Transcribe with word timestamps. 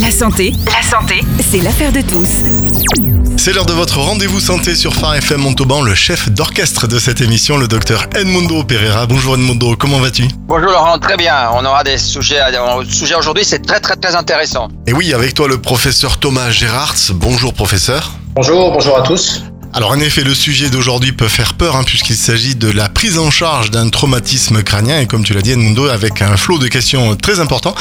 La 0.00 0.10
santé, 0.10 0.54
la 0.66 0.82
santé, 0.82 1.20
c'est 1.40 1.60
l'affaire 1.60 1.92
de 1.92 2.00
tous. 2.00 2.44
C'est 3.36 3.52
l'heure 3.52 3.66
de 3.66 3.74
votre 3.74 3.98
rendez-vous 3.98 4.40
santé 4.40 4.74
sur 4.74 4.94
Phare 4.94 5.16
FM 5.16 5.40
Montauban, 5.40 5.82
le 5.82 5.94
chef 5.94 6.30
d'orchestre 6.30 6.86
de 6.86 6.98
cette 6.98 7.20
émission, 7.20 7.58
le 7.58 7.68
docteur 7.68 8.06
Edmundo 8.16 8.64
Pereira. 8.64 9.04
Bonjour 9.04 9.34
Edmundo, 9.34 9.76
comment 9.76 9.98
vas-tu? 9.98 10.28
Bonjour 10.46 10.70
Laurent, 10.70 10.98
très 10.98 11.18
bien. 11.18 11.50
On 11.52 11.64
aura 11.66 11.84
des 11.84 11.98
sujets, 11.98 12.40
un 12.40 12.84
sujet 12.88 13.16
aujourd'hui, 13.16 13.44
c'est 13.44 13.66
très 13.66 13.80
très 13.80 13.96
très 13.96 14.14
intéressant. 14.16 14.68
Et 14.86 14.94
oui, 14.94 15.12
avec 15.12 15.34
toi 15.34 15.46
le 15.46 15.60
professeur 15.60 16.18
Thomas 16.18 16.50
Gérards. 16.50 16.96
Bonjour 17.14 17.52
professeur. 17.52 18.12
Bonjour, 18.34 18.72
bonjour 18.72 18.96
à 18.96 19.02
tous. 19.02 19.42
Alors 19.74 19.92
en 19.92 20.00
effet, 20.00 20.22
le 20.22 20.34
sujet 20.34 20.68
d'aujourd'hui 20.68 21.12
peut 21.12 21.28
faire 21.28 21.54
peur 21.54 21.76
hein, 21.76 21.82
puisqu'il 21.82 22.16
s'agit 22.16 22.54
de 22.54 22.70
la 22.70 22.90
prise 22.90 23.18
en 23.18 23.30
charge 23.30 23.70
d'un 23.70 23.88
traumatisme 23.88 24.62
crânien 24.62 25.00
et 25.00 25.06
comme 25.06 25.24
tu 25.24 25.32
l'as 25.32 25.40
dit 25.40 25.52
Edmundo, 25.52 25.88
avec 25.88 26.20
un 26.20 26.36
flot 26.36 26.58
de 26.58 26.68
questions 26.68 27.16
très 27.16 27.40
important 27.40 27.74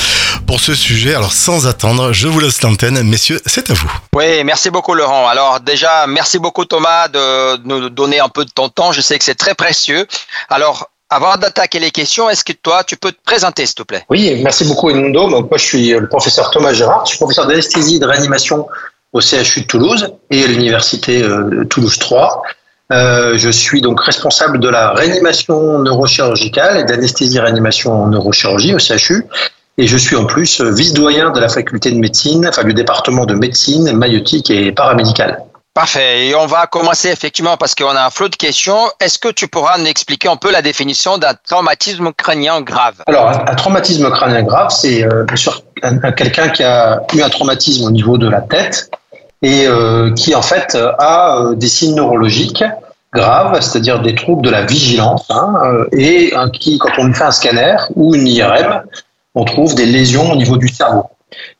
pour 0.48 0.62
ce 0.62 0.73
sujet. 0.73 1.14
Alors 1.14 1.34
sans 1.34 1.67
attendre, 1.67 2.14
je 2.14 2.30
vous 2.30 2.40
laisse 2.40 2.62
l'antenne. 2.62 3.04
Messieurs, 3.04 3.41
c'est 3.45 3.70
à 3.70 3.73
vous. 3.73 3.91
Oui, 4.16 4.41
merci 4.45 4.70
beaucoup 4.70 4.94
Laurent. 4.94 5.27
Alors 5.27 5.59
déjà, 5.59 6.08
merci 6.08 6.40
beaucoup 6.40 6.64
Thomas 6.64 7.09
de 7.09 7.58
nous 7.66 7.90
donner 7.90 8.22
un 8.22 8.30
peu 8.30 8.45
de 8.45 8.52
ton 8.52 8.70
temps. 8.70 8.94
Je 8.94 9.02
sais 9.02 9.20
que 9.20 9.26
c'est 9.26 9.36
très 9.36 9.53
précieux. 9.53 10.08
Alors 10.50 10.89
avant 11.09 11.36
d'attaquer 11.36 11.80
les 11.80 11.92
questions, 11.92 12.30
est-ce 12.30 12.45
que 12.45 12.53
toi, 12.53 12.86
tu 12.86 12.95
peux 12.95 13.12
te 13.12 13.22
présenter, 13.26 13.66
s'il 13.66 13.76
te 13.76 13.84
plaît? 13.84 14.05
Oui, 14.09 14.39
merci 14.42 14.64
beaucoup, 14.64 14.89
Edmundo. 14.89 15.28
Moi, 15.28 15.45
je 15.55 15.64
suis 15.64 15.89
le 15.89 16.08
professeur 16.08 16.50
Thomas 16.52 16.72
Gérard. 16.72 17.05
Je 17.05 17.09
suis 17.09 17.17
professeur 17.17 17.48
d'anesthésie 17.48 17.98
et 17.98 18.00
de 18.00 18.05
réanimation 18.05 18.66
au 19.14 19.22
CHU 19.22 19.62
de 19.62 19.66
Toulouse 19.66 20.14
et 20.30 20.44
à 20.44 20.48
l'université 20.48 21.22
euh, 21.24 21.66
Toulouse 21.66 21.98
3. 22.00 22.44
Euh, 22.92 23.38
je 23.38 23.50
suis 23.50 23.82
donc 23.82 24.02
responsable 24.02 24.60
de 24.60 24.68
la 24.68 24.92
réanimation 24.92 25.80
neurochirurgicale 25.80 26.78
et 26.78 26.84
d'anesthésie-réanimation 26.84 27.92
en 27.94 28.08
neurochirurgie 28.08 28.74
au 28.74 28.80
CHU. 28.80 29.26
Et 29.78 29.88
je 29.88 29.98
suis 29.98 30.16
en 30.16 30.26
plus 30.26 30.62
vice-doyen 30.62 31.32
de 31.32 31.40
la 31.40 31.48
faculté 31.48 31.92
de 31.92 31.98
médecine, 31.98 32.46
enfin 32.48 32.64
du 32.64 32.74
département 32.74 33.26
de 33.26 33.34
médecine, 33.34 33.95
maïotique 33.95 34.50
et 34.50 34.72
paramédicale. 34.73 35.44
Parfait. 35.73 36.28
Et 36.28 36.36
on 36.36 36.48
va 36.48 36.68
commencer 36.68 37.08
effectivement 37.08 37.56
parce 37.56 37.75
qu'on 37.75 37.96
a 37.96 38.06
un 38.06 38.09
flot 38.09 38.28
de 38.28 38.36
questions. 38.36 38.92
Est-ce 39.00 39.18
que 39.18 39.30
tu 39.30 39.48
pourras 39.48 39.78
nous 39.78 39.86
expliquer 39.86 40.28
un 40.28 40.36
peu 40.36 40.52
la 40.52 40.62
définition 40.62 41.18
d'un 41.18 41.34
traumatisme 41.34 42.12
crânien 42.12 42.59
grave? 42.59 42.96
Alors, 43.08 43.30
un 43.30 43.56
traumatisme 43.56 44.09
crânien 44.12 44.44
grave, 44.44 44.70
c'est 44.70 45.06
euh, 45.06 45.23
bien 45.23 45.38
sûr 45.38 45.64
quelqu'un 46.18 46.50
qui 46.50 46.64
a 46.64 47.02
eu 47.14 47.22
un 47.22 47.30
traumatisme 47.30 47.86
au 47.86 47.92
niveau 47.92 48.18
de 48.18 48.30
la 48.30 48.42
tête 48.42 48.92
et 49.42 49.66
euh, 49.67 50.11
qui 50.14 50.36
en 50.36 50.42
fait 50.42 50.78
a 51.00 51.38
euh, 51.38 51.56
des 51.56 51.67
signes 51.67 51.95
neurologiques 51.95 52.64
graves, 53.14 53.59
c'est-à-dire 53.59 54.02
des 54.02 54.16
troubles 54.16 54.44
de 54.44 54.50
la 54.50 54.66
vigilance, 54.66 55.25
hein, 55.30 55.56
euh, 55.66 55.86
et 55.92 56.34
qui, 56.53 56.78
quand 56.78 56.92
on 56.97 57.06
lui 57.06 57.14
fait 57.14 57.23
un 57.23 57.31
scanner 57.31 57.75
ou 57.95 58.16
une 58.16 58.28
IRM, 58.28 58.84
on 59.36 59.44
trouve 59.44 59.75
des 59.75 59.86
lésions 59.86 60.31
au 60.31 60.36
niveau 60.36 60.58
du 60.58 60.67
cerveau. 60.67 61.06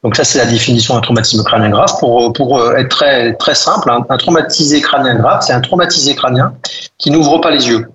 Donc 0.04 0.16
ça, 0.16 0.24
c'est 0.24 0.38
la 0.38 0.46
définition 0.46 0.96
d'un 0.96 1.02
traumatisme 1.02 1.44
crânien 1.44 1.70
grave. 1.70 1.92
Pour, 2.00 2.34
pour 2.34 2.76
être 2.76 2.90
très, 2.90 3.34
très 3.36 3.56
simple, 3.56 3.90
un, 3.90 4.18
traumatisé 4.18 4.82
crânien 4.82 5.16
grave, 5.16 5.42
c'est 5.42 5.54
un 5.54 5.62
traumatisé 5.62 6.16
crânien 6.16 6.54
qui 6.98 7.10
n'ouvre 7.10 7.40
pas 7.40 7.52
les 7.52 7.68
yeux. 7.70 7.88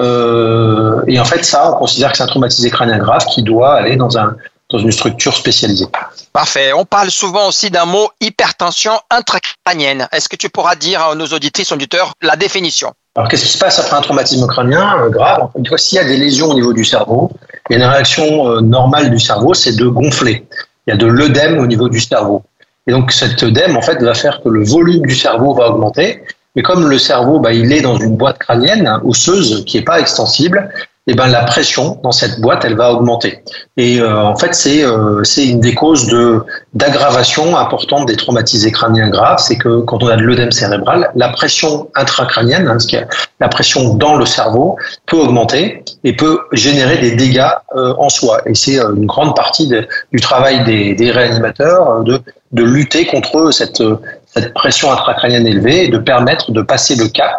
Euh, 0.00 1.02
et 1.06 1.20
en 1.20 1.24
fait, 1.24 1.44
ça, 1.44 1.72
on 1.72 1.76
considère 1.76 2.10
que 2.10 2.16
c'est 2.16 2.24
un 2.24 2.28
traumatisé 2.28 2.70
crânien 2.70 2.98
grave 2.98 3.24
qui 3.26 3.42
doit 3.42 3.74
aller 3.74 3.96
dans 3.96 4.18
un, 4.18 4.36
dans 4.70 4.78
une 4.78 4.92
structure 4.92 5.36
spécialisée. 5.36 5.86
Parfait. 6.32 6.72
On 6.72 6.84
parle 6.84 7.10
souvent 7.10 7.48
aussi 7.48 7.70
d'un 7.70 7.84
mot 7.84 8.08
hypertension 8.20 8.92
intracrânienne. 9.10 10.08
Est-ce 10.12 10.28
que 10.28 10.36
tu 10.36 10.48
pourras 10.48 10.74
dire 10.74 11.02
à 11.02 11.14
nos 11.14 11.26
auditrices, 11.26 11.70
auditeurs, 11.72 12.12
la 12.22 12.36
définition? 12.36 12.92
Alors, 13.16 13.28
qu'est-ce 13.28 13.44
qui 13.44 13.52
se 13.52 13.58
passe 13.58 13.78
après 13.78 13.96
un 13.96 14.00
traumatisme 14.00 14.46
crânien 14.48 14.98
euh, 14.98 15.08
grave? 15.08 15.48
Une 15.56 15.66
fois, 15.66 15.78
s'il 15.78 15.96
y 15.96 16.00
a 16.00 16.04
des 16.04 16.16
lésions 16.16 16.48
au 16.48 16.54
niveau 16.54 16.72
du 16.72 16.84
cerveau, 16.84 17.30
il 17.70 17.78
y 17.78 17.80
a 17.80 17.84
une 17.84 17.90
réaction 17.90 18.48
euh, 18.48 18.60
normale 18.60 19.10
du 19.10 19.20
cerveau, 19.20 19.54
c'est 19.54 19.76
de 19.76 19.86
gonfler. 19.86 20.46
Il 20.86 20.90
y 20.90 20.92
a 20.92 20.96
de 20.96 21.06
l'œdème 21.06 21.60
au 21.60 21.66
niveau 21.66 21.88
du 21.88 22.00
cerveau. 22.00 22.42
Et 22.88 22.90
donc, 22.90 23.12
cet 23.12 23.42
œdème, 23.42 23.76
en 23.76 23.82
fait, 23.82 24.02
va 24.02 24.14
faire 24.14 24.42
que 24.42 24.48
le 24.48 24.64
volume 24.64 25.06
du 25.06 25.14
cerveau 25.14 25.54
va 25.54 25.70
augmenter. 25.70 26.24
Mais 26.56 26.62
comme 26.62 26.88
le 26.88 26.98
cerveau, 26.98 27.38
bah, 27.38 27.52
il 27.52 27.72
est 27.72 27.80
dans 27.80 27.98
une 27.98 28.16
boîte 28.16 28.38
crânienne 28.38 29.00
osseuse 29.04 29.64
qui 29.64 29.76
n'est 29.76 29.84
pas 29.84 30.00
extensible, 30.00 30.68
eh 31.06 31.14
ben 31.14 31.26
la 31.26 31.44
pression 31.44 32.00
dans 32.02 32.12
cette 32.12 32.40
boîte 32.40 32.64
elle 32.64 32.76
va 32.76 32.92
augmenter. 32.92 33.42
Et 33.76 34.00
euh, 34.00 34.24
en 34.24 34.36
fait 34.36 34.54
c'est 34.54 34.82
euh, 34.82 35.22
une 35.36 35.60
des 35.60 35.74
causes 35.74 36.06
de 36.06 36.42
d'aggravation 36.72 37.58
importante 37.58 38.06
des 38.06 38.16
traumatisés 38.16 38.72
crâniens 38.72 39.10
graves. 39.10 39.38
C'est 39.38 39.58
que 39.58 39.80
quand 39.80 40.02
on 40.02 40.08
a 40.08 40.16
de 40.16 40.22
l'œdème 40.22 40.50
cérébral 40.50 41.10
la 41.14 41.28
pression 41.28 41.90
intracrânienne 41.94 42.68
hein, 42.68 42.78
la 43.38 43.48
pression 43.48 43.94
dans 43.94 44.16
le 44.16 44.24
cerveau 44.24 44.78
peut 45.04 45.18
augmenter 45.18 45.84
et 46.04 46.16
peut 46.16 46.40
générer 46.52 46.96
des 46.96 47.16
dégâts 47.16 47.52
euh, 47.76 47.92
en 47.98 48.08
soi. 48.08 48.40
Et 48.46 48.54
c'est 48.54 48.78
une 48.78 49.04
grande 49.04 49.36
partie 49.36 49.68
du 49.68 50.20
travail 50.20 50.64
des, 50.64 50.94
des 50.94 51.10
réanimateurs 51.10 52.02
de 52.02 52.18
de 52.52 52.62
lutter 52.62 53.04
contre 53.04 53.50
cette 53.50 53.82
cette 54.24 54.54
pression 54.54 54.90
intracrânienne 54.90 55.46
élevée 55.46 55.84
et 55.84 55.88
de 55.88 55.98
permettre 55.98 56.50
de 56.50 56.62
passer 56.62 56.96
le 56.96 57.08
cap. 57.08 57.36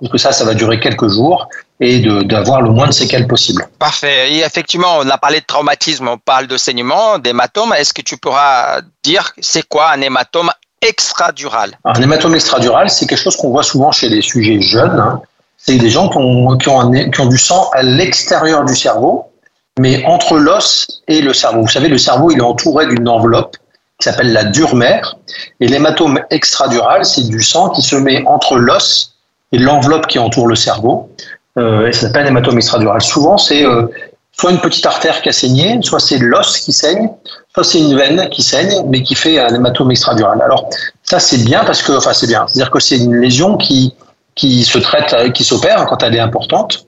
Parce 0.00 0.12
que 0.12 0.18
ça, 0.18 0.32
ça 0.32 0.44
va 0.44 0.54
durer 0.54 0.80
quelques 0.80 1.08
jours 1.08 1.48
et 1.80 2.00
d'avoir 2.24 2.62
le 2.62 2.70
moins 2.70 2.86
de 2.86 2.92
séquelles 2.92 3.26
possible. 3.26 3.66
Parfait. 3.78 4.32
Et 4.32 4.38
effectivement, 4.40 4.98
on 4.98 5.08
a 5.08 5.18
parlé 5.18 5.40
de 5.40 5.44
traumatisme, 5.46 6.08
on 6.08 6.18
parle 6.18 6.46
de 6.46 6.56
saignement, 6.56 7.18
d'hématome. 7.18 7.74
Est-ce 7.74 7.92
que 7.92 8.02
tu 8.02 8.16
pourras 8.16 8.80
dire 9.02 9.32
c'est 9.40 9.66
quoi 9.68 9.90
un 9.90 10.00
hématome 10.00 10.50
extradural? 10.80 11.78
Un 11.84 12.00
hématome 12.00 12.34
extradural, 12.34 12.88
c'est 12.88 13.06
quelque 13.06 13.22
chose 13.22 13.36
qu'on 13.36 13.50
voit 13.50 13.62
souvent 13.62 13.92
chez 13.92 14.08
les 14.08 14.22
sujets 14.22 14.60
jeunes. 14.60 14.98
Hein. 14.98 15.20
C'est 15.58 15.76
des 15.76 15.90
gens 15.90 16.08
qui 16.08 16.18
ont, 16.18 16.56
qui 16.56 16.68
ont, 16.68 16.90
qui 16.90 17.20
ont 17.20 17.26
du 17.26 17.38
sang 17.38 17.68
à 17.72 17.82
l'extérieur 17.82 18.64
du 18.64 18.74
cerveau, 18.74 19.30
mais 19.78 20.04
entre 20.06 20.38
l'os 20.38 21.02
et 21.08 21.20
le 21.20 21.34
cerveau. 21.34 21.62
Vous 21.62 21.68
savez, 21.68 21.88
le 21.88 21.98
cerveau, 21.98 22.30
il 22.30 22.38
est 22.38 22.42
entouré 22.42 22.86
d'une 22.86 23.08
enveloppe 23.08 23.56
qui 23.98 24.04
s'appelle 24.04 24.32
la 24.32 24.44
dure-mère. 24.44 25.16
Et 25.60 25.68
l'hématome 25.68 26.20
extradural, 26.30 27.04
c'est 27.04 27.28
du 27.28 27.42
sang 27.42 27.70
qui 27.70 27.82
se 27.82 27.96
met 27.96 28.22
entre 28.26 28.56
l'os 28.56 29.14
et 29.52 29.58
l'enveloppe 29.58 30.06
qui 30.06 30.18
entoure 30.18 30.48
le 30.48 30.56
cerveau. 30.56 31.10
Euh, 31.58 31.88
et 31.88 31.92
ça 31.92 32.02
s'appelle 32.08 32.26
hématome 32.26 32.56
extradural. 32.56 33.00
Souvent, 33.00 33.38
c'est 33.38 33.64
euh, 33.64 33.86
soit 34.32 34.50
une 34.50 34.60
petite 34.60 34.84
artère 34.84 35.22
qui 35.22 35.28
a 35.28 35.32
saigné, 35.32 35.78
soit 35.82 36.00
c'est 36.00 36.18
l'os 36.18 36.58
qui 36.58 36.72
saigne, 36.72 37.08
soit 37.54 37.64
c'est 37.64 37.78
une 37.78 37.96
veine 37.96 38.28
qui 38.28 38.42
saigne, 38.42 38.82
mais 38.88 39.02
qui 39.02 39.14
fait 39.14 39.38
un 39.38 39.48
hématome 39.48 39.90
extradural. 39.90 40.40
Alors, 40.42 40.68
ça, 41.02 41.18
c'est 41.18 41.44
bien 41.44 41.64
parce 41.64 41.82
que, 41.82 41.92
enfin, 41.92 42.12
c'est 42.12 42.26
bien. 42.26 42.46
C'est-à-dire 42.46 42.70
que 42.70 42.80
c'est 42.80 42.98
une 42.98 43.16
lésion 43.16 43.56
qui, 43.56 43.94
qui 44.34 44.64
se 44.64 44.78
traite, 44.78 45.32
qui 45.32 45.44
s'opère 45.44 45.86
quand 45.86 46.02
elle 46.02 46.14
est 46.14 46.20
importante 46.20 46.86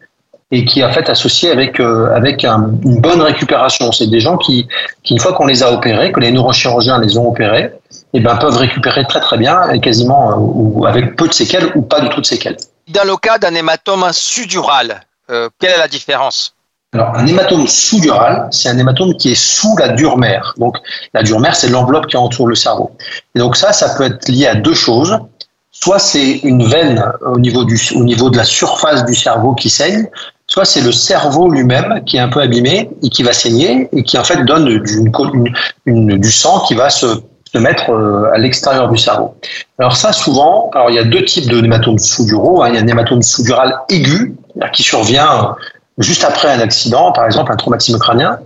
et 0.51 0.65
qui 0.65 0.81
est 0.81 0.85
en 0.85 0.93
fait 0.93 1.09
associée 1.11 1.51
avec, 1.51 1.79
euh, 1.79 2.15
avec 2.15 2.45
une 2.45 3.01
bonne 3.01 3.21
récupération. 3.21 3.93
C'est 3.93 4.07
des 4.07 4.21
gens 4.21 4.39
qui, 4.39 4.67
qui 5.03 5.15
une 5.15 5.21
fois 5.21 5.35
qu'on 5.35 5.47
les 5.47 5.63
a 5.63 5.73
opérés, 5.73 6.11
que 6.11 6.21
les 6.21 6.33
neurochirurgiens 6.33 6.99
les 6.99 7.19
ont 7.19 7.29
opérés, 7.29 7.71
eh 8.15 8.21
ben, 8.21 8.37
peuvent 8.37 8.57
récupérer 8.57 9.05
très 9.07 9.21
très 9.21 9.37
bien 9.37 9.71
et 9.71 9.81
quasiment 9.81 10.37
ou 10.39 10.87
avec 10.87 11.17
peu 11.17 11.29
de 11.29 11.35
séquelles 11.35 11.71
ou 11.75 11.83
pas 11.83 12.01
du 12.01 12.09
tout 12.09 12.21
de 12.21 12.27
séquelles. 12.27 12.57
Dans 12.89 13.05
le 13.05 13.17
cas 13.19 13.37
d'un 13.37 13.55
hématome 13.55 14.07
sudural, 14.13 15.03
euh, 15.31 15.51
quelle 15.61 15.73
est 15.73 15.79
la 15.79 15.89
différence? 15.89 16.55
Alors, 16.95 17.15
un 17.15 17.27
hématome 17.27 17.67
sous-dural, 17.67 18.49
c'est 18.51 18.71
un 18.71 18.79
hématome 18.79 19.15
qui 19.15 19.33
est 19.33 19.35
sous 19.35 19.77
la 19.77 19.89
dure 19.89 20.17
mère. 20.17 20.55
Donc, 20.57 20.79
la 21.13 21.23
dure 21.23 21.39
mère, 21.39 21.55
c'est 21.55 21.69
l'enveloppe 21.69 22.07
qui 22.07 22.17
entoure 22.17 22.47
le 22.47 22.55
cerveau. 22.55 22.97
Et 23.35 23.41
donc, 23.41 23.57
ça, 23.57 23.75
ça 23.75 23.95
peut 23.95 24.05
être 24.05 24.27
lié 24.29 24.47
à 24.47 24.55
deux 24.55 24.73
choses. 24.73 25.19
Soit 25.71 25.99
c'est 25.99 26.39
une 26.39 26.67
veine 26.67 27.05
au 27.27 27.39
niveau, 27.39 27.65
du, 27.65 27.79
au 27.95 28.05
niveau 28.05 28.31
de 28.31 28.39
la 28.39 28.45
surface 28.45 29.05
du 29.05 29.15
cerveau 29.15 29.55
qui 29.55 29.69
saigne, 29.69 30.09
soit 30.47 30.65
c'est 30.65 30.81
le 30.81 30.91
cerveau 30.91 31.51
lui-même 31.51 32.03
qui 32.07 32.17
est 32.17 32.21
un 32.21 32.31
peu 32.31 32.41
abîmé 32.41 32.89
et 33.03 33.11
qui 33.11 33.23
va 33.23 33.35
saigner 33.35 33.91
et 33.93 34.03
qui, 34.03 34.17
en 34.17 34.25
fait, 34.25 34.43
donne 34.47 34.83
du 35.85 36.33
sang 36.33 36.61
qui 36.61 36.75
va 36.75 36.89
se 36.89 37.21
se 37.53 37.59
mettre 37.59 37.91
euh, 37.91 38.31
à 38.33 38.39
l'extérieur 38.39 38.89
du 38.91 38.99
cerveau. 38.99 39.35
Alors 39.79 39.97
ça, 39.97 40.13
souvent, 40.13 40.71
alors 40.75 40.91
il 40.91 40.97
y 40.97 40.99
a 40.99 41.05
deux 41.05 41.25
types 41.25 41.49
de 41.49 41.61
nématomes 41.61 41.99
sous-duraux. 41.99 42.63
Hein. 42.63 42.69
Il 42.69 42.75
y 42.75 42.79
a 42.79 42.81
un 42.81 42.85
nématome 42.85 43.23
sous-dural 43.23 43.79
aigu 43.89 44.37
qui 44.73 44.83
survient 44.83 45.45
euh, 45.45 45.47
juste 45.99 46.25
après 46.25 46.49
un 46.51 46.61
accident, 46.61 47.13
par 47.13 47.25
exemple 47.27 47.53
un 47.53 47.57
traumatisme 47.57 47.99
crânien. 47.99 48.39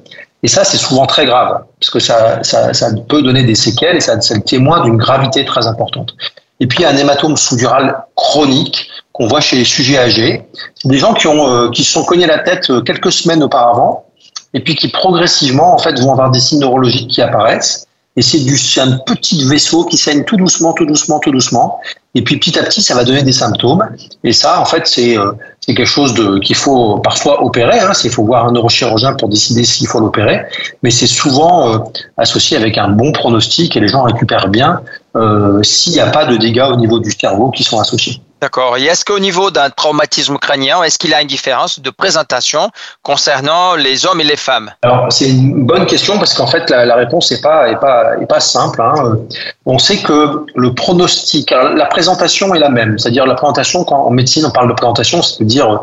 Et 0.44 0.48
ça, 0.48 0.64
c'est 0.64 0.76
souvent 0.76 1.06
très 1.06 1.24
grave, 1.24 1.62
parce 1.78 1.90
que 1.90 2.00
ça, 2.00 2.42
ça, 2.42 2.74
ça, 2.74 2.88
peut 3.08 3.22
donner 3.22 3.44
des 3.44 3.54
séquelles 3.54 3.96
et 3.96 4.00
ça, 4.00 4.20
ça 4.20 4.38
témoin 4.40 4.82
d'une 4.82 4.96
gravité 4.96 5.44
très 5.44 5.68
importante. 5.68 6.14
Et 6.58 6.66
puis, 6.66 6.80
il 6.80 6.82
y 6.82 6.84
a 6.84 6.90
un 6.90 6.96
hématome 6.96 7.36
sous-dural 7.36 7.96
chronique 8.16 8.88
qu'on 9.12 9.28
voit 9.28 9.40
chez 9.40 9.56
les 9.56 9.64
sujets 9.64 9.98
âgés. 9.98 10.44
C'est 10.74 10.88
des 10.88 10.98
gens 10.98 11.14
qui, 11.14 11.28
ont, 11.28 11.48
euh, 11.48 11.70
qui 11.70 11.84
se 11.84 11.92
sont 11.92 12.04
cognés 12.04 12.26
la 12.26 12.38
tête 12.38 12.72
quelques 12.84 13.12
semaines 13.12 13.42
auparavant 13.42 14.06
et 14.54 14.60
puis 14.60 14.74
qui 14.74 14.88
progressivement 14.88 15.74
en 15.74 15.78
fait, 15.78 15.98
vont 16.00 16.12
avoir 16.12 16.30
des 16.30 16.40
signes 16.40 16.60
neurologiques 16.60 17.08
qui 17.08 17.22
apparaissent. 17.22 17.86
Et 18.16 18.22
c'est 18.22 18.40
du, 18.40 18.58
un 18.78 18.98
petit 19.06 19.44
vaisseau 19.48 19.84
qui 19.84 19.96
saigne 19.96 20.24
tout 20.24 20.36
doucement, 20.36 20.74
tout 20.74 20.84
doucement, 20.84 21.18
tout 21.18 21.30
doucement. 21.30 21.80
Et 22.14 22.22
puis 22.22 22.36
petit 22.36 22.58
à 22.58 22.62
petit, 22.62 22.82
ça 22.82 22.94
va 22.94 23.04
donner 23.04 23.22
des 23.22 23.32
symptômes. 23.32 23.88
Et 24.22 24.34
ça, 24.34 24.60
en 24.60 24.66
fait, 24.66 24.86
c'est 24.86 25.16
euh, 25.16 25.32
quelque 25.66 25.86
chose 25.86 26.14
qu'il 26.42 26.56
faut 26.56 26.98
parfois 26.98 27.42
opérer. 27.42 27.80
Hein, 27.80 27.92
il 28.04 28.10
faut 28.10 28.24
voir 28.24 28.46
un 28.46 28.52
neurochirurgien 28.52 29.14
pour 29.14 29.30
décider 29.30 29.64
s'il 29.64 29.86
faut 29.86 29.98
l'opérer. 29.98 30.42
Mais 30.82 30.90
c'est 30.90 31.06
souvent 31.06 31.72
euh, 31.72 31.78
associé 32.18 32.58
avec 32.58 32.76
un 32.76 32.88
bon 32.88 33.12
pronostic 33.12 33.76
et 33.76 33.80
les 33.80 33.88
gens 33.88 34.02
récupèrent 34.02 34.48
bien 34.48 34.82
euh, 35.16 35.62
s'il 35.62 35.94
n'y 35.94 36.00
a 36.00 36.10
pas 36.10 36.26
de 36.26 36.36
dégâts 36.36 36.68
au 36.70 36.76
niveau 36.76 36.98
du 36.98 37.10
cerveau 37.10 37.50
qui 37.50 37.64
sont 37.64 37.80
associés. 37.80 38.20
D'accord. 38.42 38.76
Et 38.76 38.86
est-ce 38.86 39.04
qu'au 39.04 39.20
niveau 39.20 39.52
d'un 39.52 39.70
traumatisme 39.70 40.36
crânien, 40.36 40.82
est-ce 40.82 40.98
qu'il 40.98 41.10
y 41.10 41.14
a 41.14 41.22
une 41.22 41.28
différence 41.28 41.78
de 41.78 41.90
présentation 41.90 42.70
concernant 43.04 43.76
les 43.76 44.04
hommes 44.04 44.20
et 44.20 44.24
les 44.24 44.34
femmes? 44.34 44.72
Alors 44.82 45.12
c'est 45.12 45.30
une 45.30 45.64
bonne 45.64 45.86
question 45.86 46.18
parce 46.18 46.34
qu'en 46.34 46.48
fait 46.48 46.68
la, 46.68 46.96
réponse 46.96 47.30
n'est 47.30 47.40
pas 47.40 48.40
simple. 48.40 48.82
Hein. 48.82 49.16
On 49.64 49.78
sait 49.78 49.98
que 49.98 50.44
le 50.56 50.74
pronostic, 50.74 51.52
la 51.52 51.86
présentation 51.86 52.52
est 52.52 52.58
la 52.58 52.68
même, 52.68 52.98
c'est-à-dire 52.98 53.26
la 53.26 53.34
présentation 53.34 53.84
quand 53.84 54.06
en 54.06 54.10
médecine 54.10 54.44
on 54.44 54.50
parle 54.50 54.70
de 54.70 54.74
présentation, 54.74 55.22
c'est-à-dire 55.22 55.80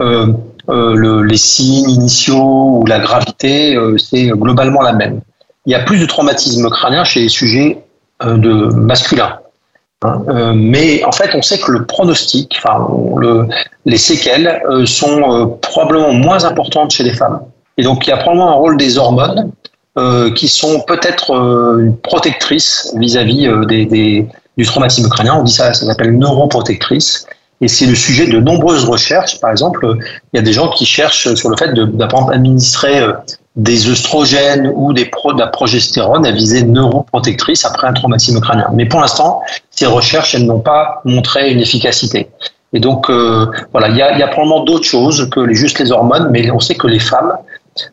euh, 0.00 0.32
euh, 0.68 0.96
le, 0.96 1.22
les 1.22 1.36
signes 1.36 1.90
initiaux 1.90 2.80
ou 2.80 2.86
la 2.86 2.98
gravité, 2.98 3.76
euh, 3.76 3.96
c'est 3.98 4.26
globalement 4.30 4.82
la 4.82 4.94
même. 4.94 5.20
Il 5.64 5.70
y 5.70 5.76
a 5.76 5.84
plus 5.84 6.00
de 6.00 6.06
traumatisme 6.06 6.68
crânien 6.70 7.04
chez 7.04 7.20
les 7.20 7.28
sujets 7.28 7.84
de 8.20 8.74
masculins. 8.74 9.38
Hein, 10.02 10.22
euh, 10.28 10.52
mais 10.54 11.04
en 11.04 11.12
fait, 11.12 11.34
on 11.34 11.42
sait 11.42 11.58
que 11.58 11.70
le 11.70 11.84
pronostic, 11.84 12.58
enfin, 12.58 12.88
le, 13.16 13.46
les 13.84 13.98
séquelles 13.98 14.62
euh, 14.66 14.86
sont 14.86 15.20
euh, 15.20 15.46
probablement 15.60 16.12
moins 16.14 16.44
importantes 16.44 16.90
chez 16.92 17.04
les 17.04 17.12
femmes. 17.12 17.40
Et 17.76 17.82
donc, 17.82 18.06
il 18.06 18.10
y 18.10 18.12
a 18.12 18.16
probablement 18.16 18.50
un 18.50 18.54
rôle 18.54 18.78
des 18.78 18.96
hormones 18.96 19.52
euh, 19.98 20.32
qui 20.32 20.48
sont 20.48 20.80
peut-être 20.86 21.34
euh, 21.34 21.90
protectrices 22.02 22.94
vis-à-vis 22.96 23.48
des, 23.66 23.84
des, 23.84 24.26
du 24.56 24.64
traumatisme 24.64 25.08
crânien. 25.10 25.36
On 25.38 25.42
dit 25.42 25.52
ça, 25.52 25.74
ça 25.74 25.84
s'appelle 25.84 26.16
neuroprotectrice. 26.16 27.26
Et 27.60 27.68
c'est 27.68 27.84
le 27.84 27.94
sujet 27.94 28.26
de 28.26 28.40
nombreuses 28.40 28.86
recherches. 28.86 29.38
Par 29.38 29.50
exemple, 29.50 29.86
il 30.32 30.36
y 30.36 30.38
a 30.38 30.42
des 30.42 30.54
gens 30.54 30.70
qui 30.70 30.86
cherchent 30.86 31.34
sur 31.34 31.50
le 31.50 31.58
fait 31.58 31.74
d'administrer 31.74 33.02
des 33.56 33.88
œstrogènes 33.88 34.72
ou 34.74 34.92
des 34.92 35.06
pro, 35.06 35.32
de 35.32 35.40
la 35.40 35.48
progestérone 35.48 36.24
à 36.24 36.30
visée 36.30 36.62
neuroprotectrice 36.62 37.64
après 37.64 37.86
un 37.88 37.92
traumatisme 37.92 38.40
crânien. 38.40 38.68
Mais 38.72 38.86
pour 38.86 39.00
l'instant, 39.00 39.42
ces 39.70 39.86
recherches, 39.86 40.34
elles 40.34 40.46
n'ont 40.46 40.60
pas 40.60 41.00
montré 41.04 41.50
une 41.50 41.60
efficacité. 41.60 42.28
Et 42.72 42.78
donc, 42.78 43.10
euh, 43.10 43.46
voilà, 43.72 43.88
il 43.88 43.96
y 43.96 44.02
a, 44.02 44.16
y 44.16 44.22
a 44.22 44.28
probablement 44.28 44.62
d'autres 44.64 44.84
choses 44.84 45.28
que 45.30 45.40
les, 45.40 45.54
juste 45.54 45.80
les 45.80 45.90
hormones, 45.90 46.28
mais 46.30 46.50
on 46.52 46.60
sait 46.60 46.76
que 46.76 46.86
les 46.86 47.00
femmes, 47.00 47.32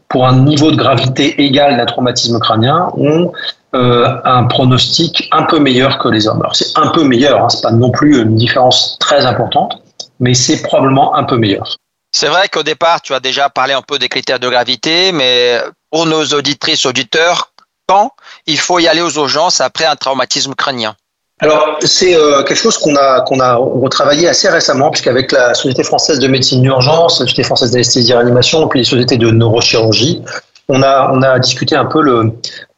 pour 0.10 0.28
un 0.28 0.44
niveau 0.44 0.70
de 0.70 0.76
gravité 0.76 1.42
égal 1.42 1.78
d'un 1.78 1.86
traumatisme 1.86 2.38
crânien, 2.40 2.92
ont 2.96 3.32
euh, 3.76 4.08
un 4.24 4.44
pronostic 4.44 5.28
un 5.32 5.44
peu 5.44 5.60
meilleur 5.60 5.98
que 5.98 6.08
les 6.10 6.28
hommes. 6.28 6.40
Alors 6.40 6.56
c'est 6.56 6.78
un 6.78 6.88
peu 6.90 7.04
meilleur, 7.04 7.44
hein, 7.44 7.50
c'est 7.50 7.64
pas 7.64 7.72
non 7.72 7.90
plus 7.90 8.22
une 8.22 8.36
différence 8.36 8.98
très 9.00 9.26
importante, 9.26 9.82
mais 10.20 10.34
c'est 10.34 10.62
probablement 10.62 11.16
un 11.16 11.24
peu 11.24 11.38
meilleur. 11.38 11.76
C'est 12.20 12.30
vrai 12.30 12.48
qu'au 12.52 12.64
départ, 12.64 13.00
tu 13.00 13.14
as 13.14 13.20
déjà 13.20 13.48
parlé 13.48 13.74
un 13.74 13.84
peu 13.84 14.00
des 14.00 14.10
critères 14.10 14.40
de 14.40 14.50
gravité, 14.50 15.12
mais 15.12 15.62
pour 15.92 16.08
nos 16.08 16.24
auditrices, 16.26 16.88
auditeurs, 16.88 17.52
quand 17.88 18.10
il 18.48 18.58
faut 18.58 18.80
y 18.80 18.88
aller 18.88 19.02
aux 19.02 19.12
urgences 19.12 19.62
après 19.62 19.86
un 19.86 19.96
traumatisme 19.96 20.56
crânien? 20.56 20.96
Alors, 21.42 21.78
c'est 21.82 22.16
euh, 22.16 22.42
quelque 22.42 22.58
chose 22.58 22.80
qu'on 22.80 22.96
a, 22.96 23.24
a 23.24 23.56
retravaillé 23.56 24.28
assez 24.28 24.50
récemment, 24.50 24.90
puisqu'avec 24.90 25.32
la 25.32 25.54
Société 25.54 25.84
française 25.84 26.18
de 26.18 26.28
médecine 26.28 26.64
d'urgence, 26.64 27.20
la 27.20 27.28
Société 27.28 27.44
française 27.44 27.70
d'anesthésie 27.70 28.12
et 28.12 28.16
réanimation, 28.16 28.68
puis 28.68 28.80
les 28.80 28.86
sociétés 28.86 29.18
de 29.18 29.30
neurochirurgie, 29.30 30.24
on 30.70 30.82
a, 30.82 31.38
discuté 31.38 31.76
un 31.76 31.86
peu 31.86 32.02
le, 32.02 32.32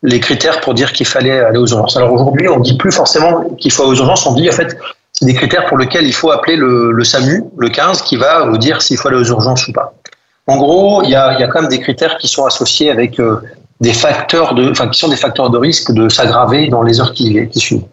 les 0.03 0.19
critères 0.19 0.59
pour 0.59 0.73
dire 0.73 0.91
qu'il 0.91 1.07
fallait 1.07 1.39
aller 1.39 1.59
aux 1.59 1.67
urgences. 1.67 1.95
Alors 1.95 2.11
aujourd'hui, 2.11 2.49
on 2.49 2.59
dit 2.59 2.75
plus 2.75 2.91
forcément 2.91 3.45
qu'il 3.57 3.71
faut 3.71 3.83
aller 3.83 3.93
aux 3.93 4.03
urgences, 4.03 4.25
on 4.25 4.33
dit 4.33 4.49
en 4.49 4.53
fait 4.53 4.77
des 5.21 5.33
critères 5.33 5.65
pour 5.65 5.77
lesquels 5.77 6.05
il 6.05 6.13
faut 6.13 6.31
appeler 6.31 6.55
le, 6.55 7.03
SAMU, 7.03 7.43
le 7.57 7.69
15, 7.69 8.01
qui 8.03 8.15
va 8.15 8.45
vous 8.45 8.57
dire 8.57 8.81
s'il 8.81 8.97
faut 8.97 9.09
aller 9.09 9.17
aux 9.17 9.25
urgences 9.25 9.67
ou 9.67 9.73
pas. 9.73 9.93
En 10.47 10.57
gros, 10.57 11.03
il 11.03 11.09
y 11.09 11.15
a, 11.15 11.47
quand 11.47 11.61
même 11.61 11.69
des 11.69 11.79
critères 11.79 12.17
qui 12.17 12.27
sont 12.27 12.45
associés 12.45 12.89
avec 12.89 13.19
euh, 13.19 13.39
des 13.81 13.93
facteurs 13.93 14.55
de, 14.55 14.71
enfin, 14.71 14.87
qui 14.87 14.99
sont 14.99 15.09
des 15.09 15.15
facteurs 15.15 15.49
de 15.49 15.57
risque 15.57 15.91
de 15.91 16.09
s'aggraver 16.09 16.69
dans 16.69 16.81
les 16.81 16.99
heures 16.99 17.13
qui, 17.13 17.47
suivent. 17.55 17.83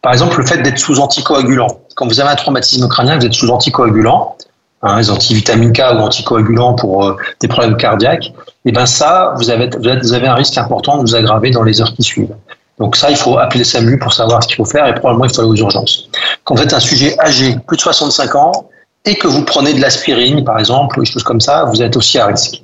Par 0.00 0.12
exemple, 0.12 0.38
le 0.38 0.46
fait 0.46 0.62
d'être 0.62 0.78
sous 0.78 0.98
anticoagulant. 1.00 1.80
Quand 1.94 2.06
vous 2.06 2.20
avez 2.20 2.30
un 2.30 2.36
traumatisme 2.36 2.88
crânien, 2.88 3.18
vous 3.18 3.26
êtes 3.26 3.34
sous 3.34 3.50
anticoagulant, 3.50 4.36
hein, 4.82 4.98
les 4.98 5.10
antivitamines 5.10 5.72
K 5.72 5.80
ou 5.94 5.98
anticoagulants 5.98 6.74
pour 6.74 7.04
euh, 7.04 7.16
des 7.40 7.48
problèmes 7.48 7.76
cardiaques. 7.76 8.32
Et 8.64 8.72
ben 8.72 8.86
ça, 8.86 9.34
vous 9.36 9.50
avez 9.50 10.26
un 10.26 10.34
risque 10.34 10.56
important 10.56 10.96
de 10.96 11.02
vous 11.02 11.14
aggraver 11.14 11.50
dans 11.50 11.64
les 11.64 11.80
heures 11.80 11.92
qui 11.92 12.02
suivent. 12.02 12.34
Donc 12.78 12.96
ça, 12.96 13.10
il 13.10 13.16
faut 13.16 13.38
appeler 13.38 13.60
le 13.60 13.64
SAMU 13.64 13.98
pour 13.98 14.12
savoir 14.12 14.42
ce 14.42 14.48
qu'il 14.48 14.56
faut 14.56 14.64
faire 14.64 14.86
et 14.86 14.94
probablement 14.94 15.24
il 15.24 15.34
faut 15.34 15.40
aller 15.40 15.50
aux 15.50 15.56
urgences. 15.56 16.08
Quand 16.44 16.54
vous 16.54 16.62
êtes 16.62 16.74
un 16.74 16.80
sujet 16.80 17.18
âgé, 17.20 17.56
plus 17.66 17.76
de 17.76 17.82
65 17.82 18.34
ans, 18.34 18.68
et 19.04 19.14
que 19.14 19.28
vous 19.28 19.44
prenez 19.44 19.72
de 19.72 19.80
l'aspirine, 19.80 20.44
par 20.44 20.58
exemple, 20.58 20.98
ou 20.98 21.04
des 21.04 21.10
choses 21.10 21.22
comme 21.22 21.40
ça, 21.40 21.64
vous 21.64 21.80
êtes 21.80 21.96
aussi 21.96 22.18
à 22.18 22.26
risque. 22.26 22.62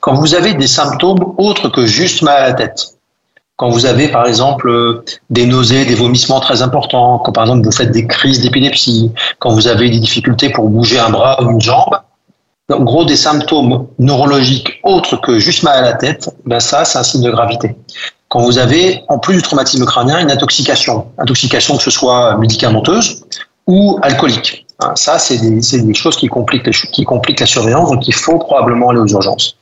Quand 0.00 0.14
vous 0.14 0.34
avez 0.34 0.54
des 0.54 0.66
symptômes 0.66 1.34
autres 1.36 1.68
que 1.68 1.84
juste 1.84 2.22
mal 2.22 2.36
à 2.36 2.48
la 2.48 2.52
tête, 2.54 2.94
quand 3.56 3.68
vous 3.68 3.84
avez 3.84 4.08
par 4.08 4.26
exemple 4.26 5.02
des 5.28 5.44
nausées, 5.44 5.84
des 5.84 5.94
vomissements 5.94 6.40
très 6.40 6.62
importants, 6.62 7.18
quand 7.18 7.32
par 7.32 7.44
exemple 7.44 7.66
vous 7.66 7.72
faites 7.72 7.90
des 7.90 8.06
crises 8.06 8.40
d'épilepsie, 8.40 9.12
quand 9.38 9.50
vous 9.50 9.66
avez 9.68 9.90
des 9.90 9.98
difficultés 9.98 10.48
pour 10.48 10.70
bouger 10.70 10.98
un 10.98 11.10
bras 11.10 11.42
ou 11.42 11.50
une 11.50 11.60
jambe, 11.60 11.98
en 12.72 12.80
gros 12.80 13.04
des 13.04 13.16
symptômes 13.16 13.88
neurologiques 13.98 14.80
autres 14.84 15.16
que 15.16 15.38
juste 15.38 15.62
mal 15.64 15.76
à 15.76 15.82
la 15.82 15.92
tête, 15.92 16.30
ben 16.46 16.60
ça 16.60 16.86
c'est 16.86 16.98
un 16.98 17.02
signe 17.02 17.22
de 17.22 17.30
gravité 17.30 17.76
quand 18.30 18.40
vous 18.40 18.58
avez, 18.58 19.02
en 19.08 19.18
plus 19.18 19.34
du 19.34 19.42
traumatisme 19.42 19.84
crânien, 19.84 20.20
une 20.20 20.30
intoxication. 20.30 21.08
Intoxication 21.18 21.76
que 21.76 21.82
ce 21.82 21.90
soit 21.90 22.36
médicamenteuse 22.38 23.24
ou 23.66 23.98
alcoolique. 24.02 24.66
Hein, 24.78 24.92
ça, 24.94 25.18
c'est 25.18 25.38
des, 25.38 25.94
choses 25.94 26.16
qui 26.16 26.28
compliquent, 26.28 27.40
la 27.40 27.46
surveillance, 27.46 27.90
donc 27.90 28.06
il 28.06 28.14
faut 28.14 28.38
probablement 28.38 28.90
aller 28.90 29.00
aux 29.00 29.08
urgences. 29.08 29.56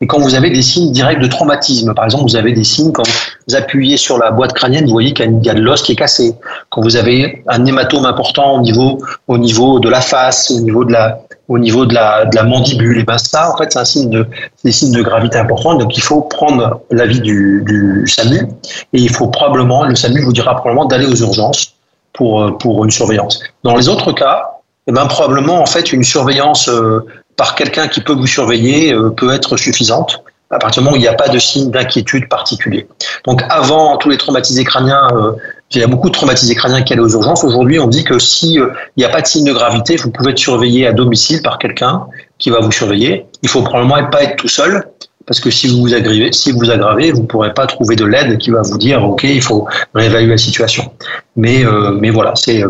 Et 0.00 0.06
quand 0.06 0.18
vous 0.18 0.34
avez 0.34 0.50
des 0.50 0.62
signes 0.62 0.90
directs 0.90 1.20
de 1.20 1.26
traumatisme, 1.26 1.92
par 1.94 2.06
exemple, 2.06 2.24
vous 2.24 2.36
avez 2.36 2.52
des 2.52 2.64
signes 2.64 2.92
quand 2.92 3.06
vous 3.46 3.54
appuyez 3.54 3.98
sur 3.98 4.16
la 4.16 4.30
boîte 4.30 4.54
crânienne, 4.54 4.86
vous 4.86 4.92
voyez 4.92 5.12
qu'il 5.12 5.40
y 5.42 5.50
a 5.50 5.54
de 5.54 5.60
l'os 5.60 5.82
qui 5.82 5.92
est 5.92 5.96
cassé. 5.96 6.34
Quand 6.70 6.80
vous 6.80 6.96
avez 6.96 7.44
un 7.46 7.64
hématome 7.64 8.06
important 8.06 8.54
au 8.54 9.38
niveau 9.38 9.78
de 9.78 9.88
la 9.88 10.00
face, 10.00 10.50
au 10.50 10.60
niveau 10.60 10.84
de 10.84 10.92
la, 10.92 11.20
au 11.48 11.58
niveau 11.58 11.84
de 11.86 11.94
la, 11.94 12.24
de 12.24 12.34
la 12.34 12.44
mandibule, 12.44 12.98
et 12.98 13.04
ben 13.04 13.18
ça, 13.18 13.52
en 13.52 13.56
fait, 13.56 13.72
c'est 13.72 13.78
un 13.78 13.84
signe 13.84 14.10
de, 14.10 14.26
des 14.64 14.72
signes 14.72 14.92
de 14.92 15.02
gravité 15.02 15.38
importants. 15.38 15.74
Donc, 15.74 15.96
il 15.96 16.02
faut 16.02 16.22
prendre 16.22 16.80
l'avis 16.90 17.20
du, 17.20 17.62
du 17.66 18.08
SAMU 18.08 18.48
et 18.92 18.98
il 18.98 19.10
faut 19.10 19.28
probablement, 19.28 19.84
le 19.84 19.94
SAMU 19.94 20.22
vous 20.22 20.32
dira 20.32 20.54
probablement 20.56 20.86
d'aller 20.86 21.06
aux 21.06 21.16
urgences 21.16 21.74
pour, 22.12 22.56
pour 22.58 22.84
une 22.84 22.90
surveillance. 22.90 23.40
Dans 23.62 23.76
les 23.76 23.88
autres 23.88 24.12
cas, 24.12 24.50
et 24.86 24.92
ben, 24.92 25.06
probablement, 25.06 25.60
en 25.60 25.66
fait, 25.66 25.92
une 25.92 26.04
surveillance 26.04 26.68
euh, 26.68 27.06
par 27.36 27.54
quelqu'un 27.54 27.88
qui 27.88 28.00
peut 28.00 28.12
vous 28.12 28.26
surveiller 28.26 28.92
euh, 28.92 29.10
peut 29.10 29.32
être 29.32 29.56
suffisante 29.56 30.22
à 30.50 30.58
partir 30.58 30.82
du 30.82 30.84
moment 30.84 30.94
où 30.94 30.98
il 30.98 31.02
n'y 31.02 31.08
a 31.08 31.14
pas 31.14 31.28
de 31.28 31.38
signe 31.38 31.70
d'inquiétude 31.70 32.28
particulier. 32.28 32.86
Donc 33.24 33.42
avant 33.48 33.96
tous 33.96 34.10
les 34.10 34.18
traumatisés 34.18 34.64
crâniens, 34.64 35.08
euh, 35.12 35.32
il 35.72 35.80
y 35.80 35.82
a 35.82 35.86
beaucoup 35.86 36.08
de 36.08 36.14
traumatisés 36.14 36.54
crâniens 36.54 36.82
qui 36.82 36.92
allaient 36.92 37.02
aux 37.02 37.12
urgences. 37.12 37.44
Aujourd'hui, 37.44 37.78
on 37.78 37.86
dit 37.86 38.04
que 38.04 38.18
si 38.18 38.58
euh, 38.60 38.68
il 38.96 39.00
n'y 39.00 39.04
a 39.04 39.08
pas 39.08 39.20
de 39.20 39.26
signe 39.26 39.44
de 39.44 39.52
gravité, 39.52 39.96
vous 39.96 40.10
pouvez 40.10 40.30
être 40.30 40.38
surveillé 40.38 40.86
à 40.86 40.92
domicile 40.92 41.42
par 41.42 41.58
quelqu'un 41.58 42.06
qui 42.38 42.50
va 42.50 42.60
vous 42.60 42.70
surveiller. 42.70 43.26
Il 43.42 43.48
faut 43.48 43.62
probablement 43.62 44.08
pas 44.10 44.22
être 44.22 44.36
tout 44.36 44.48
seul. 44.48 44.84
Parce 45.26 45.40
que 45.40 45.50
si 45.50 45.68
vous 45.68 45.80
vous 45.80 45.94
aggravez, 45.94 46.32
si 46.32 46.52
vous 46.52 46.70
aggravez, 46.70 47.10
vous 47.10 47.24
pourrez 47.24 47.54
pas 47.54 47.66
trouver 47.66 47.96
de 47.96 48.04
l'aide 48.04 48.36
qui 48.36 48.50
va 48.50 48.60
vous 48.60 48.76
dire 48.76 49.02
ok, 49.02 49.22
il 49.24 49.40
faut 49.40 49.66
réévaluer 49.94 50.28
la 50.28 50.36
situation. 50.36 50.92
Mais 51.34 51.64
euh, 51.64 51.92
mais 51.98 52.10
voilà, 52.10 52.34
c'est 52.36 52.62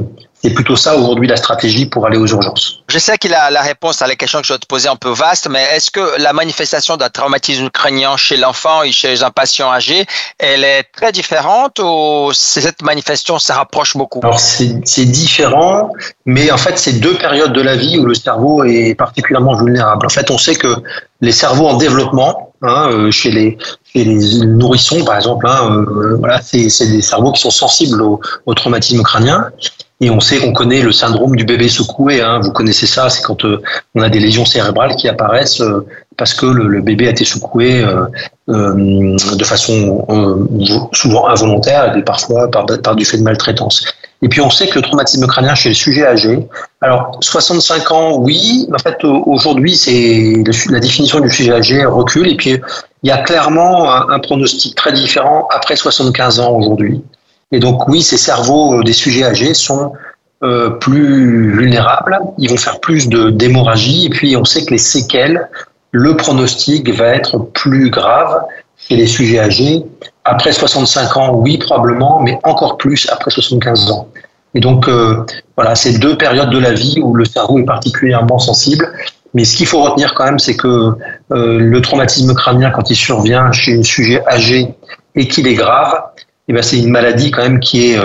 c'est 0.45 0.51
plutôt 0.51 0.77
ça 0.77 0.95
aujourd'hui 0.95 1.27
la 1.27 1.39
stratégie 1.39 1.87
pour 1.87 2.07
aller 2.07 2.19
aux 2.19 2.27
urgences. 2.27 2.83
Je 2.89 2.99
sais 2.99 3.17
qu'il 3.17 3.33
a 3.33 3.51
la 3.51 3.63
réponse 3.63 4.03
à 4.03 4.07
la 4.07 4.15
question 4.15 4.43
que 4.43 4.47
je 4.47 4.53
vais 4.53 4.59
te 4.59 4.67
poser 4.67 4.91
un 4.91 4.97
peu 4.97 5.09
vaste, 5.09 5.49
mais 5.49 5.63
est-ce 5.75 5.91
que 5.91 6.21
la 6.21 6.35
manifestation 6.35 6.99
d'un 6.99 7.09
traumatisme 7.09 7.71
crânien 7.71 8.19
chez 8.19 8.37
l'enfant 8.37 8.83
et 8.83 8.93
chez 8.93 9.23
un 9.23 9.31
patient 9.31 9.73
âgé, 9.73 10.05
elle 10.39 10.63
est 10.63 10.83
très 10.95 11.13
différente 11.13 11.81
ou 11.83 12.31
cette 12.35 12.83
manifestation 12.83 13.39
se 13.39 13.53
rapproche 13.53 13.97
beaucoup? 13.97 14.21
Alors 14.23 14.39
c'est 14.39 15.07
différent, 15.07 15.91
mais 16.27 16.51
en 16.51 16.59
fait 16.59 16.79
c'est 16.79 17.01
deux 17.01 17.15
périodes 17.15 17.55
de 17.55 17.63
la 17.63 17.77
vie 17.77 17.99
où 17.99 18.05
le 18.05 18.15
cerveau 18.15 18.65
est 18.65 18.95
particulièrement 18.95 19.57
vulnérable. 19.57 20.05
En 20.05 20.11
fait, 20.11 20.31
on 20.31 20.37
sait 20.37 20.57
que 20.57 20.77
les 21.23 21.33
cerveaux 21.33 21.69
en 21.69 21.79
développement, 21.79 22.53
hein, 22.61 22.91
euh, 22.91 23.11
chez 23.11 23.31
les 23.31 23.57
les 23.95 24.45
nourrissons, 24.45 25.05
par 25.05 25.17
exemple, 25.17 25.47
hein, 25.49 25.71
euh, 25.71 26.17
voilà, 26.19 26.41
c'est 26.43 26.87
des 26.87 27.01
cerveaux 27.01 27.31
qui 27.33 27.41
sont 27.41 27.51
sensibles 27.51 28.03
au, 28.03 28.21
au 28.47 28.55
traumatisme 28.55 29.03
crânien. 29.03 29.51
Et 30.01 30.11
on 30.11 30.19
sait 30.21 30.39
qu'on 30.39 30.53
connaît 30.53 30.83
le 30.83 30.93
syndrome 30.93 31.37
du 31.37 31.45
bébé 31.45 31.69
secoué. 31.69 32.21
Hein. 32.21 32.41
Vous 32.43 32.51
connaissez 32.51 32.87
ça, 32.87 33.09
c'est 33.09 33.23
quand 33.23 33.45
euh, 33.45 33.63
on 33.95 34.03
a 34.03 34.09
des 34.09 34.19
lésions 34.19 34.45
cérébrales 34.45 34.97
qui 34.97 35.09
apparaissent 35.09 35.61
euh, 35.61 35.87
parce 36.17 36.35
que 36.35 36.47
le, 36.47 36.81
bébé 36.81 37.07
a 37.07 37.11
été 37.11 37.25
secoué 37.25 37.83
euh, 37.83 38.07
euh 38.49 39.17
de 39.37 39.45
façon 39.45 40.07
souvent 40.93 41.29
involontaire 41.29 41.97
et 41.97 42.03
parfois 42.03 42.51
par, 42.51 42.95
du 42.97 43.05
fait 43.05 43.19
de 43.19 43.23
maltraitance. 43.23 43.85
Et 44.23 44.29
puis 44.29 44.41
on 44.41 44.51
sait 44.51 44.69
que 44.69 44.77
le 44.77 44.83
traumatisme 44.83 45.27
crânien 45.27 45.55
chez 45.55 45.71
les 45.71 45.75
sujets 45.75 46.07
âgés, 46.07 46.47
alors 46.81 47.19
65 47.21 47.91
ans, 47.91 48.17
oui, 48.19 48.69
en 48.73 48.79
fait 48.79 49.03
aujourd'hui 49.05 49.75
c'est 49.77 50.35
la 50.71 50.81
définition 50.81 51.21
du 51.21 51.31
sujet 51.31 51.53
âgé 51.53 51.85
recule 51.85 52.29
et 52.29 52.37
puis 52.37 52.61
il 53.03 53.09
y 53.09 53.13
a 53.13 53.19
clairement 53.19 53.91
un 53.91 54.19
pronostic 54.21 54.75
très 54.77 54.93
différent 54.93 55.49
après 55.51 55.77
75 55.77 56.41
ans 56.41 56.53
aujourd'hui. 56.53 57.03
Et 57.55 57.61
donc 57.61 57.87
oui, 57.87 58.03
ces 58.03 58.17
cerveaux 58.17 58.83
des 58.83 58.93
sujets 58.93 59.23
âgés 59.23 59.55
sont 59.55 59.93
euh, 60.43 60.71
plus 60.71 61.57
vulnérables, 61.57 62.19
ils 62.37 62.51
vont 62.51 62.57
faire 62.57 62.81
plus 62.81 63.09
d'hémorragie, 63.09 64.07
et 64.07 64.11
puis 64.11 64.37
on 64.37 64.45
sait 64.45 64.65
que 64.65 64.73
les 64.73 64.79
séquelles, 64.79 65.49
le 65.93 66.17
pronostic 66.17 66.91
va 66.91 67.15
être 67.15 67.39
plus 67.39 67.91
grave 67.91 68.41
chez 68.77 68.97
les 68.97 69.07
sujets 69.07 69.39
âgés. 69.39 69.85
Après 70.25 70.51
65 70.51 71.17
ans, 71.17 71.35
oui, 71.37 71.59
probablement, 71.59 72.21
mais 72.21 72.41
encore 72.43 72.77
plus 72.77 73.09
après 73.13 73.31
75 73.31 73.93
ans. 73.93 74.09
Et 74.55 74.61
donc, 74.61 74.89
voilà, 75.57 75.77
c'est 75.77 75.99
deux 75.99 76.17
périodes 76.17 76.51
de 76.51 76.59
la 76.59 76.73
vie 76.73 76.99
où 77.01 77.15
le 77.15 77.25
cerveau 77.25 77.61
est 77.61 77.65
particulièrement 77.65 78.41
sensible. 78.41 78.93
Mais 79.33 79.45
ce 79.45 79.57
qu'il 79.57 79.67
faut 79.67 79.83
retenir 79.83 80.15
quand 80.15 80.25
même, 80.25 80.41
c'est 80.41 80.57
que 80.57 80.95
le 81.31 81.81
traumatisme 81.81 82.35
crânien, 82.35 82.71
quand 82.71 82.91
il 82.91 82.97
survient 82.97 83.53
chez 83.53 83.79
un 83.79 83.83
sujet 83.85 84.25
âgé 84.27 84.75
et 85.15 85.29
qu'il 85.29 85.47
est 85.47 85.55
grave, 85.55 86.03
eh 86.49 86.53
ben, 86.53 86.63
c'est 86.63 86.79
une 86.79 86.91
maladie 86.91 87.31
quand 87.31 87.43
même 87.43 87.61
qui 87.61 87.93
est, 87.93 87.99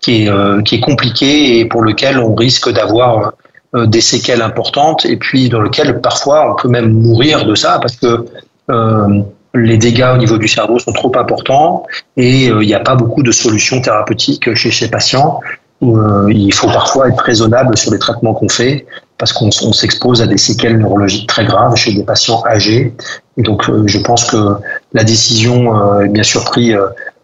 qui, 0.00 0.24
est, 0.24 0.64
qui 0.64 0.74
est 0.76 0.80
compliquée 0.80 1.60
et 1.60 1.64
pour 1.64 1.82
lequel 1.82 2.18
on 2.18 2.34
risque 2.34 2.70
d'avoir 2.70 3.34
euh, 3.74 3.86
des 3.86 4.00
séquelles 4.00 4.42
importantes 4.42 5.04
et 5.04 5.16
puis 5.16 5.48
dans 5.48 5.58
lequel 5.58 6.00
parfois 6.00 6.48
on 6.48 6.54
peut 6.54 6.68
même 6.68 6.92
mourir 6.92 7.44
de 7.44 7.56
ça 7.56 7.80
parce 7.82 7.96
que 7.96 8.24
euh, 8.70 9.22
les 9.52 9.78
dégâts 9.78 10.12
au 10.14 10.16
niveau 10.16 10.38
du 10.38 10.46
cerveau 10.46 10.78
sont 10.78 10.92
trop 10.92 11.10
importants 11.16 11.84
et 12.16 12.50
euh, 12.50 12.62
il 12.62 12.68
n'y 12.68 12.74
a 12.74 12.80
pas 12.80 12.94
beaucoup 12.94 13.24
de 13.24 13.32
solutions 13.32 13.80
thérapeutiques 13.80 14.54
chez 14.54 14.70
ces 14.70 14.88
patients. 14.88 15.40
il 15.80 16.54
faut 16.54 16.68
parfois 16.68 17.08
être 17.08 17.20
raisonnable 17.20 17.76
sur 17.76 17.90
les 17.90 17.98
traitements 17.98 18.34
qu'on 18.34 18.48
fait 18.48 18.86
parce 19.18 19.32
qu'on 19.32 19.50
s'expose 19.50 20.22
à 20.22 20.28
des 20.28 20.38
séquelles 20.38 20.78
neurologiques 20.78 21.28
très 21.28 21.44
graves 21.44 21.74
chez 21.74 21.92
des 21.94 22.04
patients 22.04 22.44
âgés. 22.46 22.94
Et 23.36 23.42
donc, 23.42 23.64
je 23.86 23.98
pense 23.98 24.24
que 24.24 24.54
la 24.92 25.04
décision 25.04 26.00
est 26.00 26.08
bien 26.08 26.22
sûr 26.22 26.44
prise 26.44 26.76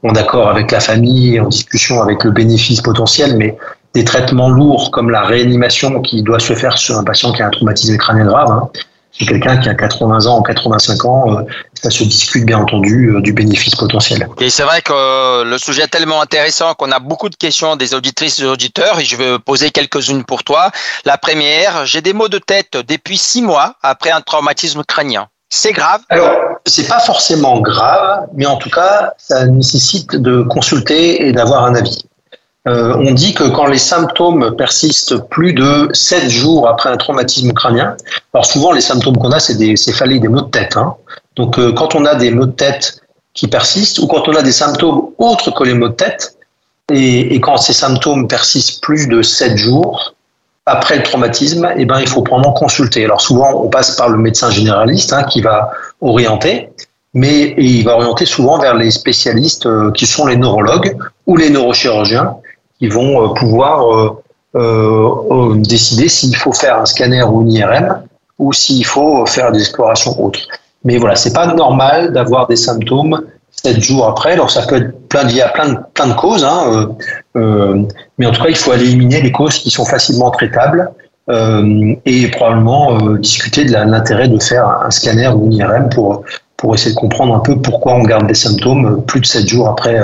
en 0.03 0.15
accord 0.15 0.49
avec 0.49 0.71
la 0.71 0.81
famille, 0.81 1.39
en 1.41 1.49
discussion 1.49 2.03
avec 2.03 2.25
le 2.25 2.31
bénéfice 2.31 2.81
potentiel, 2.81 3.37
mais 3.37 3.57
des 3.95 4.05
traitements 4.05 4.49
lourds 4.49 4.91
comme 4.91 5.11
la 5.11 5.23
réanimation 5.23 6.01
qui 6.01 6.23
doit 6.23 6.39
se 6.39 6.55
faire 6.55 6.79
sur 6.79 6.99
un 6.99 7.05
patient 7.05 7.33
qui 7.33 7.43
a 7.43 7.47
un 7.47 7.51
traumatisme 7.51 7.97
crânien 7.97 8.25
grave. 8.25 8.51
Hein. 8.51 8.71
Chez 9.13 9.27
quelqu'un 9.27 9.57
qui 9.57 9.69
a 9.69 9.75
80 9.75 10.27
ans 10.27 10.39
ou 10.39 10.43
85 10.43 11.05
ans, 11.05 11.37
euh, 11.37 11.43
ça 11.75 11.91
se 11.91 12.05
discute 12.05 12.47
bien 12.47 12.59
entendu 12.59 13.09
euh, 13.09 13.21
du 13.21 13.33
bénéfice 13.33 13.75
potentiel. 13.75 14.29
Et 14.39 14.51
c'est 14.51 14.63
vrai 14.63 14.83
que 14.83 14.93
euh, 14.93 15.45
le 15.45 15.59
sujet 15.59 15.83
est 15.83 15.89
tellement 15.89 16.23
intéressant 16.23 16.75
qu'on 16.75 16.93
a 16.93 17.01
beaucoup 17.01 17.29
de 17.29 17.35
questions 17.35 17.75
des 17.75 17.93
auditrices 17.93 18.39
et 18.39 18.43
des 18.43 18.49
auditeurs 18.49 19.01
et 19.01 19.05
je 19.05 19.17
vais 19.17 19.39
poser 19.41 19.73
quelques-unes 19.73 20.25
pour 20.25 20.45
toi. 20.45 20.71
La 21.05 21.19
première, 21.19 21.87
j'ai 21.87 22.03
des 22.03 22.13
maux 22.13 22.29
de 22.29 22.39
tête 22.39 22.77
depuis 22.77 23.19
six 23.19 23.43
mois 23.43 23.75
après 23.83 24.11
un 24.11 24.21
traumatisme 24.21 24.85
crânien. 24.85 25.27
C'est 25.49 25.73
grave? 25.73 26.03
Alors, 26.09 26.31
c'est 26.67 26.89
pas 26.89 27.01
forcément 27.01 27.61
grave, 27.61 28.27
mais 28.35 28.47
en 28.47 28.57
tout 28.57 28.71
cas, 28.71 29.15
ça 29.19 29.47
nécessite 29.47 30.17
de 30.17 30.43
consulter 30.43 31.27
et 31.27 31.33
d'avoir 31.33 31.65
un 31.65 31.75
avis. 31.75 32.05
Euh, 32.69 32.95
on 32.99 33.13
dit 33.13 33.33
que 33.33 33.45
quand 33.45 33.67
les 33.67 33.79
symptômes 33.79 34.55
persistent 34.57 35.17
plus 35.29 35.55
de 35.55 35.89
7 35.93 36.29
jours 36.29 36.69
après 36.69 36.91
un 36.91 36.97
traumatisme 36.99 37.53
crânien, 37.53 37.97
alors 38.35 38.45
souvent 38.45 38.73
les 38.73 38.83
symptômes 38.83 39.17
qu'on 39.17 39.33
a, 39.33 39.41
c'est 39.41 39.57
des 39.57 39.77
céphalées, 39.77 40.21
des 40.21 40.29
maux 40.29 40.43
de 40.43 40.51
tête. 40.51 40.77
Hein. 40.77 40.95
Donc 41.37 41.59
euh, 41.59 41.73
quand 41.73 41.95
on 41.95 42.05
a 42.05 42.15
des 42.15 42.31
maux 42.31 42.47
de 42.47 42.53
tête 42.53 43.01
qui 43.33 43.49
persistent 43.49 43.99
ou 44.01 44.07
quand 44.07 44.29
on 44.29 44.35
a 44.35 44.43
des 44.43 44.53
symptômes 44.53 45.09
autres 45.17 45.51
que 45.53 45.65
les 45.65 45.75
maux 45.75 45.89
de 45.89 45.95
tête, 45.95 46.37
et, 46.93 47.41
quand 47.41 47.57
ces 47.57 47.73
symptômes 47.73 48.27
persistent 48.29 48.83
plus 48.83 49.07
de 49.07 49.23
7 49.23 49.57
jours 49.57 50.15
après 50.71 50.97
le 50.97 51.03
traumatisme, 51.03 51.69
eh 51.77 51.85
ben, 51.85 51.99
il 52.01 52.09
faut 52.09 52.23
probablement 52.23 52.55
consulter. 52.55 53.05
Alors 53.05 53.21
souvent, 53.21 53.63
on 53.65 53.69
passe 53.69 53.97
par 53.97 54.09
le 54.09 54.19
médecin 54.19 54.51
généraliste 54.51 55.13
hein, 55.13 55.25
qui 55.25 55.41
va 55.41 55.73
orienter, 56.01 56.71
mais 57.13 57.55
il 57.59 57.85
va 57.85 57.97
orienter 57.97 58.25
souvent 58.25 58.59
vers 58.59 58.75
les 58.75 58.93
spécialistes 58.93 59.67
euh, 59.67 59.91
qui 59.91 60.07
sont 60.07 60.27
les 60.27 60.37
neurologues 60.37 60.97
ou 61.27 61.37
les 61.37 61.51
neurochirurgiens 61.51 62.37
qui 62.79 62.87
vont 62.87 63.25
euh, 63.25 63.35
pouvoir 63.35 64.23
euh, 64.55 65.55
décider 65.57 66.09
s'il 66.09 66.37
faut 66.37 66.53
faire 66.53 66.79
un 66.79 66.87
scanner 66.87 67.25
ou 67.25 67.43
une 67.43 67.53
IRM 67.53 68.03
ou 68.39 68.53
s'il 68.53 68.87
faut 68.87 69.27
faire 69.27 69.51
des 69.51 69.61
explorations 69.61 70.25
autres. 70.25 70.47
Mais 70.85 70.99
voilà, 70.99 71.17
c'est 71.17 71.33
pas 71.33 71.53
normal 71.53 72.13
d'avoir 72.13 72.47
des 72.47 72.57
symptômes 72.57 73.21
sept 73.63 73.81
jours 73.81 74.07
après. 74.07 74.33
Alors 74.33 74.51
ça 74.51 74.63
peut 74.63 74.77
être 74.77 75.09
plein 75.09 75.25
lié 75.25 75.43
à 75.43 75.49
plein 75.49 75.71
de, 75.71 75.79
plein 75.95 76.09
de 76.09 76.15
causes, 76.15 76.45
hein, 76.45 76.89
euh, 77.37 77.83
mais 78.19 78.27
en 78.27 78.33
tout 78.33 78.43
cas 78.43 78.49
il 78.49 78.57
faut 78.57 78.73
éliminer 78.73 79.21
les 79.21 79.33
causes 79.33 79.59
qui 79.59 79.71
sont 79.71 79.85
facilement 79.85 80.31
traitables 80.31 80.91
euh, 81.29 81.95
et 82.07 82.29
probablement 82.29 82.99
euh, 82.99 83.19
discuter 83.19 83.65
de 83.65 83.73
l'intérêt 83.73 84.29
de 84.29 84.43
faire 84.43 84.67
un 84.67 84.91
scanner 84.91 85.29
ou 85.29 85.47
une 85.47 85.53
IRM 85.53 85.89
pour 85.89 86.25
pour 86.57 86.75
essayer 86.75 86.95
de 86.95 87.01
comprendre 87.01 87.35
un 87.35 87.41
peu 87.41 87.57
pourquoi 87.57 87.95
on 87.95 88.03
garde 88.03 88.27
des 88.27 88.35
symptômes 88.35 89.03
plus 89.07 89.21
de 89.21 89.27
sept 89.27 89.49
jours 89.49 89.69
après 89.69 89.99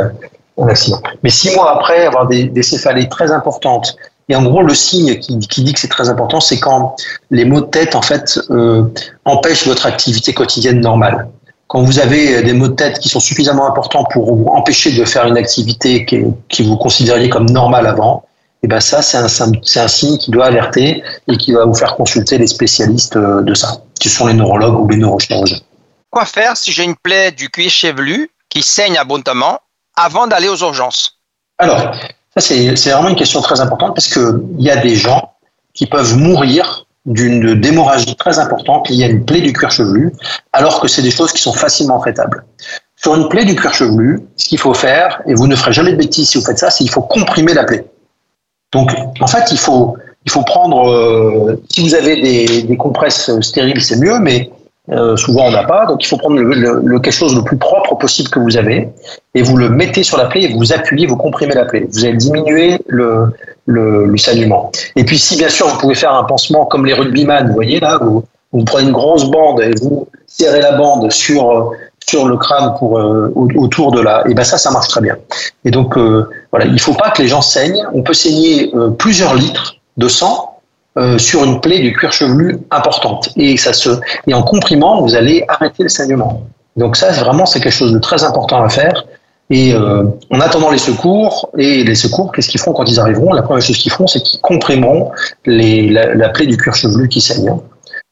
mais 1.23 1.29
six 1.31 1.55
mois 1.55 1.77
après, 1.77 2.07
avoir 2.07 2.27
des, 2.27 2.45
des 2.45 2.63
céphalées 2.63 3.11
très 3.11 3.31
importantes, 3.31 3.95
et 4.29 4.35
en 4.35 4.43
gros, 4.43 4.63
le 4.63 4.75
signe 4.75 5.19
qui, 5.19 5.39
qui 5.39 5.63
dit 5.63 5.73
que 5.73 5.79
c'est 5.79 5.89
très 5.89 6.09
important, 6.09 6.41
c'est 6.41 6.59
quand 6.59 6.97
les 7.31 7.45
maux 7.45 7.61
de 7.61 7.67
tête, 7.67 7.95
en 7.95 8.03
fait, 8.03 8.41
euh, 8.51 8.85
empêchent 9.25 9.67
votre 9.67 9.87
activité 9.87 10.35
quotidienne 10.35 10.81
normale. 10.81 11.29
Quand 11.69 11.83
vous 11.83 11.99
avez 11.99 12.43
des 12.43 12.53
maux 12.53 12.69
de 12.69 12.75
tête 12.75 12.99
qui 13.01 13.09
sont 13.09 13.21
suffisamment 13.21 13.67
importants 13.67 14.05
pour 14.05 14.35
vous 14.35 14.47
empêcher 14.47 14.93
de 14.93 15.05
faire 15.05 15.27
une 15.27 15.37
activité 15.37 16.05
qui, 16.05 16.23
qui 16.49 16.63
vous 16.63 16.77
considériez 16.77 17.29
comme 17.29 17.47
normale 17.47 17.87
avant, 17.87 18.25
et 18.63 18.67
eh 18.67 18.69
ben 18.69 18.81
ça, 18.81 19.03
c'est 19.03 19.19
un, 19.19 19.29
c'est 19.29 19.81
un 19.81 19.89
signe 19.89 20.17
qui 20.17 20.31
doit 20.31 20.47
alerter 20.47 21.03
et 21.29 21.37
qui 21.37 21.53
va 21.53 21.67
vous 21.67 21.75
faire 21.75 21.95
consulter 21.95 22.39
les 22.39 22.47
spécialistes 22.47 23.17
euh, 23.17 23.43
de 23.43 23.53
ça, 23.53 23.83
qui 24.01 24.09
sont 24.09 24.27
les 24.27 24.35
neurologues 24.35 24.81
ou 24.81 24.89
les 24.89 24.97
neurochirurgiens. 24.97 25.61
Quoi 26.11 26.25
faire 26.25 26.57
si 26.57 26.73
j'ai 26.73 26.85
une 26.85 26.97
plaie 26.97 27.33
du 27.33 27.51
cuir 27.51 27.71
chevelu 27.71 28.31
qui 28.49 28.63
saigne 28.63 28.97
abondamment 28.97 29.61
avant 29.95 30.27
d'aller 30.27 30.49
aux 30.49 30.57
urgences? 30.57 31.19
Alors, 31.59 31.95
ça 32.35 32.41
c'est 32.41 32.91
vraiment 32.91 33.11
une 33.11 33.17
question 33.17 33.43
très 33.43 33.61
importante 33.61 33.95
parce 33.95 34.09
qu'il 34.09 34.41
y 34.59 34.71
a 34.71 34.77
des 34.77 34.97
gens 34.97 35.35
qui 35.75 35.87
peuvent 35.87 36.17
mourir 36.17 36.86
d'une 37.07 37.55
démorragie 37.55 38.17
très 38.17 38.39
importante 38.39 38.89
liée 38.91 39.05
à 39.05 39.09
une 39.09 39.25
plaie 39.25 39.41
du 39.41 39.53
cuir 39.53 39.71
chevelu, 39.71 40.13
alors 40.53 40.81
que 40.81 40.89
c'est 40.89 41.03
des 41.03 41.11
choses 41.11 41.33
qui 41.33 41.41
sont 41.41 41.53
facilement 41.53 41.99
traitables. 42.01 42.45
Sur 42.97 43.15
une 43.15 43.29
plaie 43.29 43.45
du 43.45 43.55
cuir 43.55 43.73
chevelu, 43.73 44.23
ce 44.37 44.49
qu'il 44.49 44.59
faut 44.59 44.75
faire, 44.75 45.23
et 45.27 45.35
vous 45.35 45.47
ne 45.47 45.55
ferez 45.55 45.73
jamais 45.73 45.93
de 45.93 45.97
bêtises 45.97 46.31
si 46.31 46.39
vous 46.39 46.45
faites 46.45 46.59
ça, 46.59 46.71
c'est 46.71 46.79
qu'il 46.85 46.91
faut 46.91 47.03
comprimer 47.03 47.55
la 47.55 47.65
plaie. 47.65 47.87
Donc, 48.73 48.91
en 49.21 49.27
fait, 49.27 49.53
il 49.53 49.59
faut, 49.59 49.97
il 50.25 50.31
faut 50.33 50.43
prendre, 50.43 50.91
euh, 50.91 51.63
si 51.71 51.83
vous 51.83 51.95
avez 51.95 52.21
des, 52.21 52.63
des 52.63 52.77
compresses 52.77 53.31
stériles, 53.41 53.81
c'est 53.81 53.97
mieux, 53.97 54.19
mais 54.19 54.51
euh, 54.91 55.17
souvent, 55.17 55.47
on 55.47 55.51
n'a 55.51 55.65
pas. 55.65 55.87
Donc, 55.87 56.05
il 56.05 56.07
faut 56.07 56.17
prendre 56.17 56.39
le, 56.39 56.99
quelque 57.01 57.13
chose 57.13 57.35
le 57.35 57.43
plus 57.43 57.57
propre 57.57 57.97
possible 57.97 58.31
que 58.31 58.39
vous 58.39 58.57
avez 58.57 58.89
et 59.35 59.43
vous 59.43 59.57
le 59.57 59.69
mettez 59.69 60.03
sur 60.03 60.17
la 60.17 60.27
plaie 60.27 60.45
et 60.45 60.55
vous 60.55 60.73
appuyez, 60.73 61.07
vous 61.07 61.17
comprimez 61.17 61.55
la 61.55 61.65
plaie. 61.65 61.87
Vous 61.91 62.05
allez 62.05 62.17
diminuer 62.17 62.79
le, 62.87 63.33
le, 63.67 64.17
saignement. 64.17 64.71
Et 64.95 65.05
puis, 65.05 65.19
si 65.19 65.37
bien 65.37 65.49
sûr, 65.49 65.67
vous 65.69 65.79
pouvez 65.79 65.95
faire 65.95 66.15
un 66.15 66.25
pansement 66.25 66.67
comme 66.67 66.87
les 66.87 66.95
rugbyman, 66.95 67.49
vous 67.49 67.55
voyez 67.55 67.81
là, 67.81 67.99
vous, 68.01 68.25
vous 68.53 68.65
prenez 68.65 68.87
une 68.87 68.93
grosse 68.93 69.25
bande 69.25 69.61
et 69.61 69.73
vous 69.81 70.07
serrez 70.27 70.61
la 70.61 70.73
bande 70.73 71.11
sur 71.11 71.73
sur 72.09 72.29
le 72.29 72.37
crâne 72.37 72.73
pour 72.79 73.01
euh, 73.01 73.33
autour 73.35 73.91
de 73.91 74.01
là, 74.01 74.23
et 74.29 74.35
ben 74.35 74.45
ça, 74.45 74.59
ça 74.59 74.71
marche 74.71 74.87
très 74.87 75.01
bien. 75.01 75.17
Et 75.65 75.73
donc 75.73 75.99
euh, 75.99 76.31
voilà, 76.53 76.67
il 76.67 76.79
faut 76.79 76.95
pas 76.95 77.11
que 77.11 77.21
les 77.21 77.27
gens 77.27 77.43
saignent. 77.43 77.85
On 77.95 78.03
peut 78.03 78.15
saigner 78.15 78.71
plusieurs 78.97 79.35
litres 79.35 79.75
de 79.97 80.07
sang 80.07 80.56
euh, 80.99 81.19
sur 81.19 81.45
une 81.45 81.61
plaie 81.61 81.81
du 81.81 81.93
cuir 81.93 82.13
chevelu 82.13 82.59
importante. 82.71 83.29
Et, 83.37 83.57
ça 83.57 83.73
se, 83.73 83.91
et 84.27 84.33
en 84.33 84.43
comprimant, 84.43 85.03
vous 85.03 85.15
allez 85.15 85.45
arrêter 85.49 85.83
le 85.83 85.91
saignement. 85.91 86.43
Donc 86.77 86.97
ça, 86.97 87.11
vraiment, 87.13 87.45
c'est 87.45 87.61
quelque 87.61 87.73
chose 87.73 87.93
de 87.93 87.99
très 87.99 88.25
important 88.25 88.63
à 88.63 88.69
faire. 88.69 89.05
Et 89.51 89.75
euh, 89.75 90.05
en 90.31 90.41
attendant 90.41 90.71
les 90.71 90.79
secours, 90.79 91.51
et 91.57 91.85
les 91.85 91.95
secours, 91.95 92.33
qu'est-ce 92.33 92.49
qu'ils 92.49 92.61
feront 92.61 92.73
quand 92.73 92.85
ils 92.85 92.99
arriveront? 92.99 93.33
La 93.33 93.43
première 93.43 93.63
chose 93.63 93.77
qu'ils 93.77 93.93
feront, 93.93 94.07
c'est 94.07 94.21
qu'ils 94.21 94.41
comprimeront 94.41 95.11
les, 95.45 95.89
la, 95.89 96.29
plaie 96.31 96.47
du 96.47 96.57
cuir 96.57 96.75
chevelu 96.75 97.09
qui 97.09 97.21
saigne. 97.21 97.55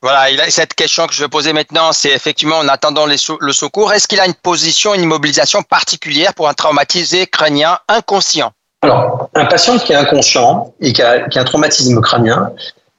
Voilà, 0.02 0.30
il 0.30 0.40
a 0.40 0.50
cette 0.50 0.74
question 0.74 1.06
que 1.06 1.14
je 1.14 1.22
vais 1.22 1.28
poser 1.28 1.52
maintenant, 1.54 1.92
c'est 1.92 2.10
effectivement 2.10 2.58
en 2.58 2.68
attendant 2.68 3.06
le 3.06 3.16
secours, 3.52 3.94
est-ce 3.94 4.06
qu'il 4.06 4.20
a 4.20 4.26
une 4.26 4.34
position, 4.34 4.94
une 4.94 5.02
immobilisation 5.02 5.62
particulière 5.62 6.34
pour 6.34 6.48
un 6.48 6.52
traumatisé 6.52 7.26
crânien 7.26 7.78
inconscient? 7.88 8.52
Alors, 8.84 9.30
un 9.34 9.46
patient 9.46 9.78
qui 9.78 9.92
est 9.92 9.96
inconscient 9.96 10.74
et 10.80 10.92
qui 10.92 11.00
a, 11.00 11.24
un 11.34 11.44
traumatisme 11.44 12.00
crânien, 12.02 12.50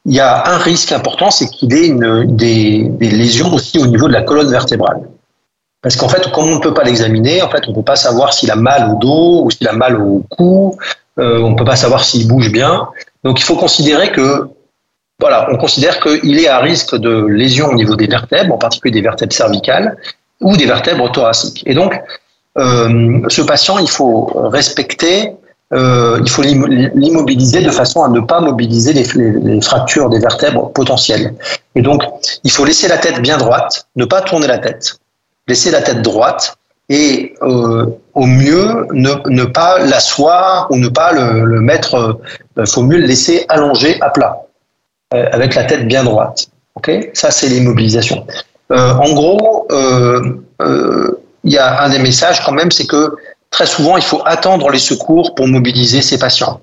il 0.06 0.15
y 0.15 0.20
a 0.20 0.48
un 0.48 0.58
risque 0.58 0.92
important, 0.92 1.30
c'est 1.30 1.48
qu'il 1.48 1.74
ait 1.74 1.92
des, 2.25 2.89
lésions 3.00 3.54
aussi 3.54 3.77
au 3.77 3.86
niveau 3.86 4.08
de 4.08 4.13
la 4.13 4.24
colonne 4.24 4.50
vertébrale. 4.50 5.01
Parce 5.84 5.96
qu'en 5.96 6.10
fait, 6.10 6.32
comme 6.32 6.46
on 6.46 6.56
ne 6.56 6.60
peut 6.60 6.74
pas 6.74 6.84
l'examiner, 6.84 7.44
en 7.44 7.50
fait, 7.50 7.63
on 7.68 7.72
ne 7.72 7.75
peut 7.75 7.84
pas 7.84 7.96
savoir 7.96 8.34
s'il 8.34 8.50
a 8.50 8.56
mal 8.56 8.92
au 8.92 8.96
dos 8.96 9.44
ou 9.46 9.51
s'il 9.51 9.68
a 9.68 9.74
mal 9.74 10.01
au 10.01 10.24
cou, 10.32 10.75
euh, 11.20 11.39
on 11.39 11.51
ne 11.51 11.56
peut 11.56 11.65
pas 11.65 11.75
savoir 11.75 12.04
s'il 12.04 12.27
bouge 12.27 12.51
bien. 12.51 12.88
Donc, 13.24 13.39
il 13.39 13.44
faut 13.44 13.56
considérer 13.56 14.12
que, 14.12 14.50
voilà, 15.20 15.48
on 15.51 15.58
considère 15.58 16.00
qu'il 16.00 16.39
est 16.39 16.48
à 16.48 16.60
risque 16.60 16.96
de 16.96 17.27
lésions 17.27 17.68
au 17.68 17.75
niveau 17.75 17.96
des 17.96 18.08
vertèbres, 18.08 18.56
en 18.56 18.58
particulier 18.58 18.92
des 18.92 19.01
vertèbres 19.01 19.34
cervicales 19.34 19.98
ou 20.42 20.58
des 20.58 20.65
vertèbres 20.65 21.12
thoraciques. 21.12 21.62
Et 21.68 21.75
donc, 21.75 21.94
euh, 22.58 23.20
ce 23.30 23.44
patient, 23.44 23.77
il 23.77 23.89
faut 23.89 24.32
respecter 24.36 25.36
euh, 25.75 26.20
il 26.22 26.29
faut 26.29 26.41
l'immobiliser 26.41 27.62
de 27.62 27.70
façon 27.70 28.03
à 28.03 28.08
ne 28.08 28.22
pas 28.22 28.39
mobiliser 28.39 28.94
les, 28.94 29.62
fractures 29.62 30.10
des 30.10 30.20
vertèbres 30.20 30.72
potentielles. 30.72 31.34
Et 31.75 31.82
donc, 31.82 32.03
il 32.44 32.51
faut 32.51 32.63
laisser 32.63 32.88
la 32.88 32.98
tête 32.98 33.22
bien 33.22 33.38
droite, 33.38 33.88
ne 33.96 34.05
pas 34.05 34.22
tourner 34.22 34.48
la 34.48 34.58
tête, 34.58 34.98
laisser 35.48 35.72
la 35.72 35.82
tête 35.82 36.01
droite 36.01 36.58
et 36.88 37.34
euh, 37.41 37.88
au 38.13 38.25
mieux 38.25 38.88
ne, 38.94 39.44
pas 39.44 39.79
l'asseoir 39.79 40.67
ou 40.70 40.77
ne 40.77 40.88
pas 40.88 41.12
le, 41.12 41.60
mettre, 41.60 42.17
il 42.55 42.62
euh, 42.62 42.65
faut 42.65 42.84
mieux 42.84 42.98
le 42.98 43.08
laisser 43.08 43.46
allongé 43.50 44.00
à 44.01 44.12
plat, 44.12 44.44
avec 45.12 45.55
la 45.55 45.65
tête 45.65 45.88
bien 45.88 46.03
droite. 46.03 46.48
Ok, 46.75 46.91
Ça, 47.13 47.32
c'est 47.32 47.48
l'immobilisation. 47.48 48.25
en 48.70 49.13
gros, 49.13 49.67
il 51.46 51.51
y 51.51 51.58
a 51.58 51.82
un 51.82 51.89
des 51.89 52.00
messages 52.00 52.44
quand 52.46 52.51
même, 52.51 52.72
c'est 52.72 52.88
que 52.88 53.15
très 53.55 53.65
souvent, 53.65 53.95
il 53.95 54.03
faut 54.03 54.21
attendre 54.25 54.69
les 54.69 54.79
secours 54.79 55.33
pour 55.33 55.47
mobiliser 55.47 56.01
ces 56.01 56.19
patients. 56.19 56.59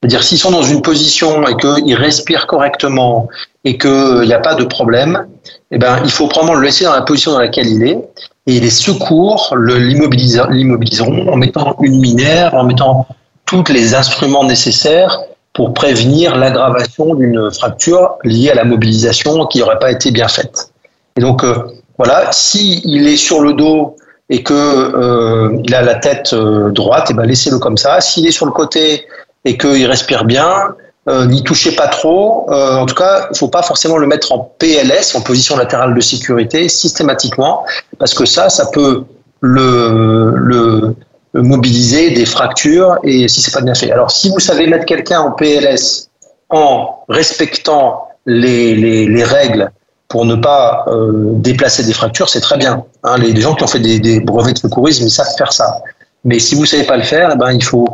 C'est-à-dire 0.00 0.22
s'ils 0.22 0.38
sont 0.38 0.52
dans 0.52 0.62
une 0.62 0.82
position 0.82 1.48
et 1.48 1.56
qu'ils 1.56 1.96
respirent 1.96 2.46
correctement 2.46 3.26
et 3.64 3.76
qu'il 3.76 4.22
n'y 4.24 4.32
a 4.32 4.38
pas 4.38 4.54
de 4.54 4.62
problème, 4.62 5.26
eh 5.72 5.78
ben, 5.78 6.00
il 6.04 6.10
faut 6.12 6.28
probablement 6.28 6.60
le 6.60 6.64
laisser 6.64 6.84
dans 6.84 6.94
la 6.94 7.02
position 7.02 7.32
dans 7.32 7.40
laquelle 7.40 7.66
il 7.66 7.82
est. 7.82 7.98
Et 8.46 8.60
les 8.60 8.70
secours 8.70 9.52
l'immobiliseront 9.56 11.28
en 11.28 11.36
mettant 11.36 11.74
une 11.82 11.98
minière, 11.98 12.54
en 12.54 12.62
mettant 12.62 13.08
tous 13.44 13.64
les 13.70 13.96
instruments 13.96 14.44
nécessaires 14.44 15.18
pour 15.54 15.74
prévenir 15.74 16.36
l'aggravation 16.36 17.16
d'une 17.16 17.50
fracture 17.50 18.14
liée 18.22 18.50
à 18.50 18.54
la 18.54 18.64
mobilisation 18.64 19.44
qui 19.46 19.58
n'aurait 19.58 19.80
pas 19.80 19.90
été 19.90 20.12
bien 20.12 20.28
faite. 20.28 20.70
Et 21.16 21.20
donc, 21.20 21.42
euh, 21.42 21.64
voilà, 21.96 22.30
s'il 22.30 23.08
est 23.08 23.16
sur 23.16 23.40
le 23.40 23.54
dos 23.54 23.96
et 24.30 24.42
qu'il 24.42 24.54
euh, 24.56 25.62
a 25.72 25.82
la 25.82 25.94
tête 25.94 26.32
euh, 26.32 26.70
droite, 26.70 27.10
et 27.10 27.14
ben 27.14 27.24
laissez-le 27.24 27.58
comme 27.58 27.76
ça. 27.76 28.00
S'il 28.00 28.26
est 28.26 28.30
sur 28.32 28.46
le 28.46 28.52
côté 28.52 29.06
et 29.44 29.56
qu'il 29.56 29.86
respire 29.86 30.24
bien, 30.24 30.74
euh, 31.08 31.24
n'y 31.24 31.42
touchez 31.42 31.72
pas 31.74 31.88
trop. 31.88 32.46
Euh, 32.50 32.76
en 32.76 32.86
tout 32.86 32.94
cas, 32.94 33.28
il 33.30 33.38
faut 33.38 33.48
pas 33.48 33.62
forcément 33.62 33.96
le 33.96 34.06
mettre 34.06 34.32
en 34.32 34.52
PLS, 34.58 35.14
en 35.14 35.22
position 35.22 35.56
latérale 35.56 35.94
de 35.94 36.00
sécurité, 36.00 36.68
systématiquement, 36.68 37.64
parce 37.98 38.12
que 38.12 38.26
ça, 38.26 38.50
ça 38.50 38.66
peut 38.66 39.04
le, 39.40 40.34
le 40.36 40.94
mobiliser 41.34 42.10
des 42.10 42.26
fractures 42.26 42.98
et 43.04 43.28
si 43.28 43.40
c'est 43.40 43.52
pas 43.52 43.60
bien 43.60 43.74
fait. 43.74 43.90
Alors, 43.90 44.10
si 44.10 44.28
vous 44.28 44.40
savez 44.40 44.66
mettre 44.66 44.84
quelqu'un 44.84 45.20
en 45.20 45.30
PLS 45.32 46.08
en 46.50 47.04
respectant 47.08 48.08
les, 48.26 48.74
les, 48.74 49.06
les 49.06 49.24
règles 49.24 49.70
pour 50.08 50.24
ne 50.24 50.36
pas 50.36 50.84
euh, 50.88 51.32
déplacer 51.34 51.84
des 51.84 51.92
fractures, 51.92 52.28
c'est 52.28 52.40
très 52.40 52.56
bien. 52.56 52.84
Hein, 53.04 53.18
les, 53.18 53.38
gens 53.40 53.54
qui 53.54 53.62
ont 53.62 53.68
fait 53.68 53.78
des, 53.78 54.00
des, 54.00 54.20
brevets 54.20 54.54
de 54.54 54.58
secourisme, 54.58 55.04
ils 55.04 55.10
savent 55.10 55.34
faire 55.36 55.52
ça. 55.52 55.82
Mais 56.24 56.38
si 56.38 56.54
vous 56.54 56.64
savez 56.64 56.84
pas 56.84 56.96
le 56.96 57.02
faire, 57.02 57.30
eh 57.34 57.36
ben, 57.36 57.52
il 57.52 57.62
faut 57.62 57.86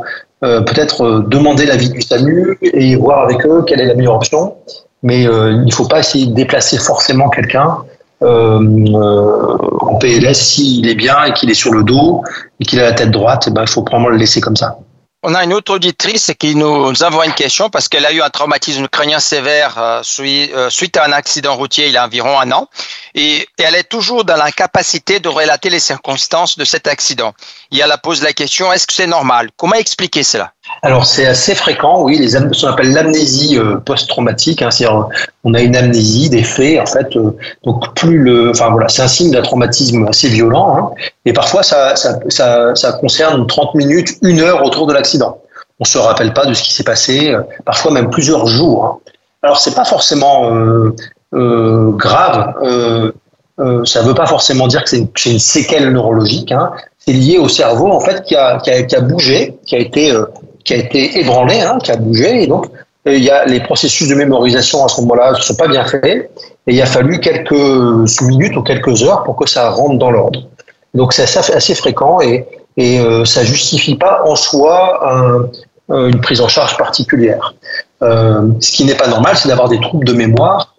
euh, 0.43 0.61
peut-être 0.61 1.03
euh, 1.03 1.23
demander 1.27 1.65
l'avis 1.65 1.89
du 1.89 2.01
SAMU 2.01 2.57
et 2.61 2.95
voir 2.95 3.23
avec 3.23 3.45
eux 3.45 3.63
quelle 3.65 3.81
est 3.81 3.85
la 3.85 3.95
meilleure 3.95 4.15
option. 4.15 4.55
Mais 5.03 5.27
euh, 5.27 5.51
il 5.51 5.65
ne 5.65 5.71
faut 5.71 5.87
pas 5.87 5.99
essayer 5.99 6.27
de 6.27 6.33
déplacer 6.33 6.77
forcément 6.77 7.29
quelqu'un 7.29 7.77
en 8.21 9.95
PLS 9.99 10.33
s'il 10.33 10.89
est 10.89 10.95
bien 10.95 11.25
et 11.25 11.33
qu'il 11.33 11.51
est 11.51 11.55
sur 11.55 11.71
le 11.71 11.83
dos 11.83 12.23
et 12.59 12.65
qu'il 12.65 12.79
a 12.79 12.83
la 12.83 12.93
tête 12.93 13.11
droite. 13.11 13.45
Eh 13.47 13.51
ben, 13.51 13.61
il 13.61 13.67
faut 13.67 13.83
probablement 13.83 14.09
le 14.09 14.17
laisser 14.17 14.41
comme 14.41 14.55
ça. 14.55 14.79
On 15.27 15.33
a 15.33 15.43
une 15.43 15.53
autre 15.53 15.73
auditrice 15.73 16.31
qui 16.37 16.53
nous 16.53 17.01
envoie 17.01 17.25
une 17.25 17.33
question 17.33 17.71
parce 17.71 17.87
qu'elle 17.89 18.05
a 18.05 18.11
eu 18.11 18.21
un 18.21 18.29
traumatisme 18.29 18.87
crânien 18.87 19.19
sévère 19.19 19.75
euh, 19.79 20.01
euh, 20.19 20.69
suite 20.69 20.97
à 20.97 21.05
un 21.05 21.11
accident 21.11 21.55
routier 21.55 21.87
il 21.87 21.93
y 21.93 21.97
a 21.97 22.05
environ 22.05 22.39
un 22.39 22.51
an. 22.51 22.69
Et 23.15 23.47
elle 23.57 23.73
est 23.73 23.89
toujours 23.89 24.23
dans 24.23 24.35
l'incapacité 24.35 25.19
de 25.19 25.27
relater 25.27 25.71
les 25.71 25.79
circonstances 25.79 26.59
de 26.59 26.63
cet 26.63 26.85
accident. 26.85 27.33
Et 27.71 27.79
elle 27.79 27.91
pose 28.03 28.21
la 28.21 28.33
question 28.33 28.71
est-ce 28.71 28.85
que 28.85 28.93
c'est 28.93 29.07
normal? 29.07 29.49
Comment 29.57 29.73
expliquer 29.73 30.21
cela? 30.21 30.53
Alors 30.81 31.05
c'est 31.05 31.25
assez 31.25 31.55
fréquent, 31.55 32.03
oui, 32.03 32.29
ce 32.29 32.37
qu'on 32.37 32.71
appelle 32.71 32.93
l'amnésie 32.93 33.57
euh, 33.57 33.77
post-traumatique. 33.77 34.61
Hein, 34.61 34.71
c'est-à-dire 34.71 35.07
on 35.43 35.53
a 35.53 35.61
une 35.61 35.75
amnésie 35.75 36.29
des 36.29 36.43
faits, 36.43 36.79
en 36.79 36.85
fait. 36.85 37.15
Euh, 37.15 37.35
donc 37.63 37.93
plus 37.95 38.17
le, 38.17 38.51
enfin 38.51 38.69
voilà, 38.69 38.87
c'est 38.87 39.01
un 39.01 39.07
signe 39.07 39.31
d'un 39.31 39.41
traumatisme 39.41 40.05
assez 40.07 40.27
violent. 40.27 40.77
Hein, 40.77 41.03
et 41.25 41.33
parfois 41.33 41.63
ça, 41.63 41.95
ça, 41.95 42.19
ça, 42.75 42.93
concerne 42.93 43.47
30 43.47 43.75
minutes, 43.75 44.09
une 44.21 44.41
heure 44.41 44.63
autour 44.63 44.87
de 44.87 44.93
l'accident. 44.93 45.39
On 45.79 45.85
se 45.85 45.97
rappelle 45.97 46.33
pas 46.33 46.45
de 46.45 46.53
ce 46.53 46.63
qui 46.63 46.73
s'est 46.73 46.83
passé, 46.83 47.31
euh, 47.31 47.41
parfois 47.65 47.91
même 47.91 48.09
plusieurs 48.09 48.45
jours. 48.47 48.85
Hein. 48.85 49.11
Alors 49.43 49.57
c'est 49.59 49.75
pas 49.75 49.85
forcément 49.85 50.51
grave. 51.31 52.53
ça 53.85 54.01
ne 54.01 54.07
veut 54.07 54.13
pas 54.13 54.25
forcément 54.25 54.67
dire 54.67 54.83
que 54.83 54.89
c'est 54.89 55.25
une, 55.25 55.39
séquelle 55.39 55.91
neurologique. 55.91 56.51
Hein. 56.51 56.71
C'est 56.97 57.13
lié 57.13 57.37
au 57.37 57.47
cerveau 57.47 57.91
en 57.91 57.99
fait 57.99 58.23
qui 58.23 58.35
a, 58.35 58.57
qui 58.59 58.95
a 58.95 59.01
bougé, 59.01 59.55
qui 59.65 59.75
a 59.75 59.79
été 59.79 60.11
qui 60.65 60.73
a 60.73 60.77
été 60.77 61.19
ébranlé, 61.19 61.61
hein, 61.61 61.77
qui 61.81 61.91
a 61.91 61.95
bougé, 61.95 62.43
et 62.43 62.47
donc 62.47 62.67
il 63.05 63.23
y 63.23 63.29
a 63.29 63.45
les 63.45 63.59
processus 63.59 64.09
de 64.09 64.15
mémorisation 64.15 64.83
à 64.83 64.87
ce 64.87 64.99
moment-là 65.01 65.31
ne 65.31 65.37
sont 65.37 65.55
pas 65.55 65.67
bien 65.67 65.85
faits, 65.85 66.03
et 66.67 66.73
il 66.73 66.81
a 66.81 66.87
fallu 66.87 67.19
quelques 67.19 67.51
minutes 68.23 68.57
ou 68.57 68.63
quelques 68.63 69.03
heures 69.03 69.23
pour 69.23 69.35
que 69.35 69.47
ça 69.47 69.69
rentre 69.69 69.99
dans 69.99 70.11
l'ordre. 70.11 70.41
Donc 70.95 71.13
c'est 71.13 71.23
assez, 71.37 71.75
fréquent 71.75 72.19
et, 72.21 72.47
euh, 72.79 73.25
ça 73.25 73.43
justifie 73.43 73.95
pas 73.95 74.23
en 74.25 74.35
soi 74.35 75.47
euh, 75.89 76.09
une 76.09 76.19
prise 76.21 76.41
en 76.41 76.47
charge 76.47 76.77
particulière. 76.77 77.53
Euh, 78.01 78.47
ce 78.59 78.71
qui 78.71 78.85
n'est 78.85 78.95
pas 78.95 79.07
normal, 79.07 79.37
c'est 79.37 79.49
d'avoir 79.49 79.69
des 79.69 79.79
troubles 79.79 80.05
de 80.05 80.13
mémoire 80.13 80.71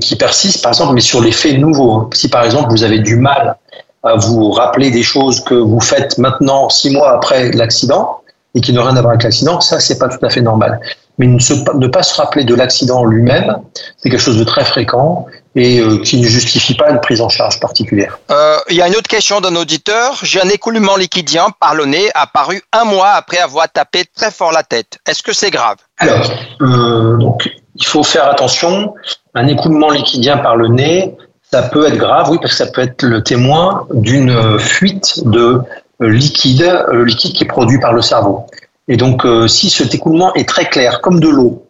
qui 0.00 0.16
persistent, 0.16 0.62
par 0.62 0.72
exemple, 0.72 0.92
mais 0.92 1.00
sur 1.00 1.22
les 1.22 1.32
faits 1.32 1.58
nouveaux. 1.58 2.10
Si 2.12 2.28
par 2.28 2.44
exemple 2.44 2.70
vous 2.70 2.82
avez 2.82 2.98
du 2.98 3.16
mal 3.16 3.56
à 4.02 4.16
vous 4.16 4.50
rappeler 4.50 4.90
des 4.90 5.02
choses 5.02 5.40
que 5.42 5.54
vous 5.54 5.80
faites 5.80 6.18
maintenant, 6.18 6.68
six 6.68 6.90
mois 6.90 7.10
après 7.12 7.50
l'accident, 7.52 8.20
et 8.54 8.60
qui 8.60 8.72
n'ont 8.72 8.82
rien 8.82 8.96
à 8.96 9.00
voir 9.00 9.12
avec 9.12 9.24
l'accident, 9.24 9.60
ça, 9.60 9.80
c'est 9.80 9.98
pas 9.98 10.08
tout 10.08 10.24
à 10.24 10.30
fait 10.30 10.40
normal. 10.40 10.80
Mais 11.18 11.26
ne, 11.26 11.86
pas 11.86 12.02
se 12.02 12.14
rappeler 12.16 12.44
de 12.44 12.54
l'accident 12.54 13.04
lui-même, 13.04 13.56
c'est 13.98 14.10
quelque 14.10 14.20
chose 14.20 14.38
de 14.38 14.44
très 14.44 14.64
fréquent 14.64 15.26
et 15.54 15.78
euh, 15.78 15.98
qui 15.98 16.20
ne 16.20 16.26
justifie 16.26 16.74
pas 16.74 16.90
une 16.90 17.00
prise 17.00 17.20
en 17.20 17.28
charge 17.28 17.60
particulière. 17.60 18.18
Euh, 18.32 18.56
il 18.68 18.76
y 18.76 18.82
a 18.82 18.88
une 18.88 18.96
autre 18.96 19.08
question 19.08 19.40
d'un 19.40 19.54
auditeur. 19.54 20.18
J'ai 20.22 20.40
un 20.40 20.48
écoulement 20.48 20.96
liquidien 20.96 21.50
par 21.60 21.76
le 21.76 21.84
nez 21.86 22.10
apparu 22.14 22.62
un 22.72 22.84
mois 22.84 23.10
après 23.10 23.38
avoir 23.38 23.70
tapé 23.70 24.04
très 24.16 24.32
fort 24.32 24.50
la 24.50 24.64
tête. 24.64 24.98
Est-ce 25.06 25.22
que 25.22 25.32
c'est 25.32 25.52
grave? 25.52 25.76
Alors, 25.98 26.32
euh, 26.62 27.16
donc, 27.18 27.48
il 27.76 27.86
faut 27.86 28.02
faire 28.02 28.28
attention. 28.28 28.94
Un 29.34 29.46
écoulement 29.46 29.90
liquidien 29.90 30.38
par 30.38 30.56
le 30.56 30.66
nez, 30.66 31.14
ça 31.52 31.62
peut 31.62 31.86
être 31.86 31.98
grave, 31.98 32.30
oui, 32.30 32.38
parce 32.40 32.52
que 32.52 32.64
ça 32.64 32.72
peut 32.72 32.82
être 32.82 33.02
le 33.04 33.22
témoin 33.22 33.86
d'une 33.92 34.58
fuite 34.58 35.24
de 35.24 35.60
liquide, 36.00 36.62
euh, 36.62 36.92
le 36.92 37.04
liquide 37.04 37.32
qui 37.32 37.44
est 37.44 37.48
produit 37.48 37.78
par 37.78 37.92
le 37.92 38.02
cerveau. 38.02 38.46
Et 38.88 38.96
donc, 38.96 39.24
euh, 39.24 39.48
si 39.48 39.70
cet 39.70 39.94
écoulement 39.94 40.34
est 40.34 40.48
très 40.48 40.66
clair, 40.66 41.00
comme 41.00 41.20
de 41.20 41.28
l'eau, 41.28 41.66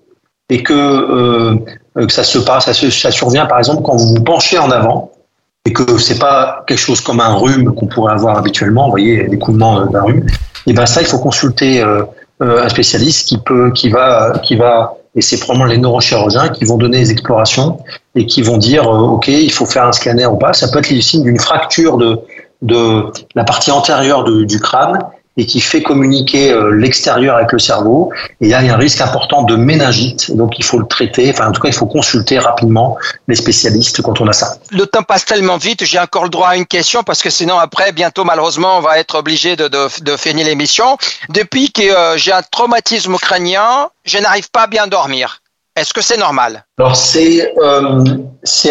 et 0.50 0.62
que, 0.62 1.56
que 1.94 2.12
ça 2.12 2.22
se 2.22 2.38
passe, 2.38 2.66
ça, 2.66 2.74
ça, 2.74 3.10
survient 3.10 3.46
par 3.46 3.58
exemple 3.58 3.82
quand 3.82 3.96
vous 3.96 4.08
vous 4.08 4.22
penchez 4.22 4.58
en 4.58 4.70
avant, 4.70 5.10
et 5.64 5.72
que 5.72 5.96
c'est 5.96 6.18
pas 6.18 6.64
quelque 6.66 6.78
chose 6.78 7.00
comme 7.00 7.20
un 7.20 7.34
rhume 7.34 7.74
qu'on 7.74 7.87
pourrait 7.87 8.12
avoir 8.12 8.37
habituellement, 8.37 8.84
vous 8.84 8.90
voyez, 8.90 9.26
l'écoulement 9.26 9.87
d'un 9.87 10.02
rhume, 10.02 10.26
et 10.66 10.74
ben 10.74 10.84
ça, 10.84 11.00
il 11.00 11.06
faut 11.06 11.18
consulter 11.18 11.82
un 12.40 12.68
spécialiste 12.68 13.26
qui 13.26 13.38
peut, 13.38 13.70
qui 13.72 13.88
va, 13.88 14.34
qui 14.42 14.56
va, 14.56 14.98
et 15.14 15.22
c'est 15.22 15.38
probablement 15.38 15.70
les 15.70 15.78
neurochirurgiens 15.78 16.50
qui 16.50 16.64
vont 16.64 16.76
donner 16.76 16.98
des 16.98 17.10
explorations 17.10 17.78
et 18.14 18.26
qui 18.26 18.42
vont 18.42 18.58
dire, 18.58 18.87
ok, 18.87 19.28
il 19.28 19.50
faut 19.52 19.64
faire 19.64 19.84
un 19.84 19.92
scanner 19.92 20.26
ou 20.26 20.37
pas. 20.37 20.52
Ça 20.52 20.68
peut 20.68 20.80
être 20.80 20.90
le 20.90 21.00
signe 21.00 21.22
d'une 21.22 21.38
fracture 21.38 21.96
de, 21.96 22.20
de 22.64 23.05
la 23.35 23.44
partie 23.44 23.70
antérieure 23.70 24.24
du 24.24 24.61
crâne 24.61 24.98
et 25.37 25.46
qui 25.46 25.61
fait 25.61 25.83
communiquer 25.83 26.53
euh, 26.53 26.70
l'extérieur 26.70 27.37
avec 27.37 27.50
le 27.53 27.59
cerveau. 27.59 28.12
Et 28.40 28.48
là, 28.48 28.62
il 28.62 28.68
y 28.68 28.70
a 28.70 28.74
un 28.74 28.79
risque 28.79 29.00
important 29.00 29.42
de 29.42 29.57
méningite, 29.57 30.35
donc 30.37 30.59
il 30.59 30.64
faut 30.64 30.79
le 30.79 30.87
traiter. 30.87 31.31
Enfin, 31.31 31.48
en 31.48 31.53
tout 31.53 31.61
cas, 31.61 31.68
il 31.68 31.74
faut 31.74 31.87
consulter 31.87 32.38
rapidement 32.38 32.96
les 33.27 33.35
spécialistes 33.35 34.00
quand 34.03 34.20
on 34.20 34.29
a 34.29 34.33
ça. 34.33 34.57
Le 34.70 34.87
temps 34.87 35.03
passe 35.03 35.24
tellement 35.24 35.57
vite, 35.57 35.85
j'ai 35.85 35.98
encore 35.98 36.22
le 36.22 36.31
droit 36.31 36.50
à 36.50 36.57
une 36.57 36.66
question 36.66 37.03
parce 37.03 37.20
que 37.20 37.31
sinon, 37.31 37.59
après, 37.59 37.90
bientôt, 37.90 38.24
malheureusement, 38.24 38.79
on 38.79 38.81
va 38.81 38.98
être 38.98 39.16
obligé 39.16 39.57
de, 39.57 39.68
de, 39.68 40.16
finir 40.16 40.46
l'émission. 40.46 40.96
Depuis 41.31 41.72
que 41.72 41.83
euh, 41.83 42.16
j'ai 42.16 42.33
un 42.33 42.42
traumatisme 42.42 43.16
crânien, 43.16 43.88
je 44.05 44.18
n'arrive 44.18 44.50
pas 44.50 44.62
à 44.62 44.66
bien 44.68 44.87
dormir. 44.87 45.40
Est-ce 45.76 45.92
que 45.92 46.02
c'est 46.02 46.16
normal? 46.16 46.64
Alors 46.78 46.94
c'est 46.94 47.52
euh, 47.58 48.04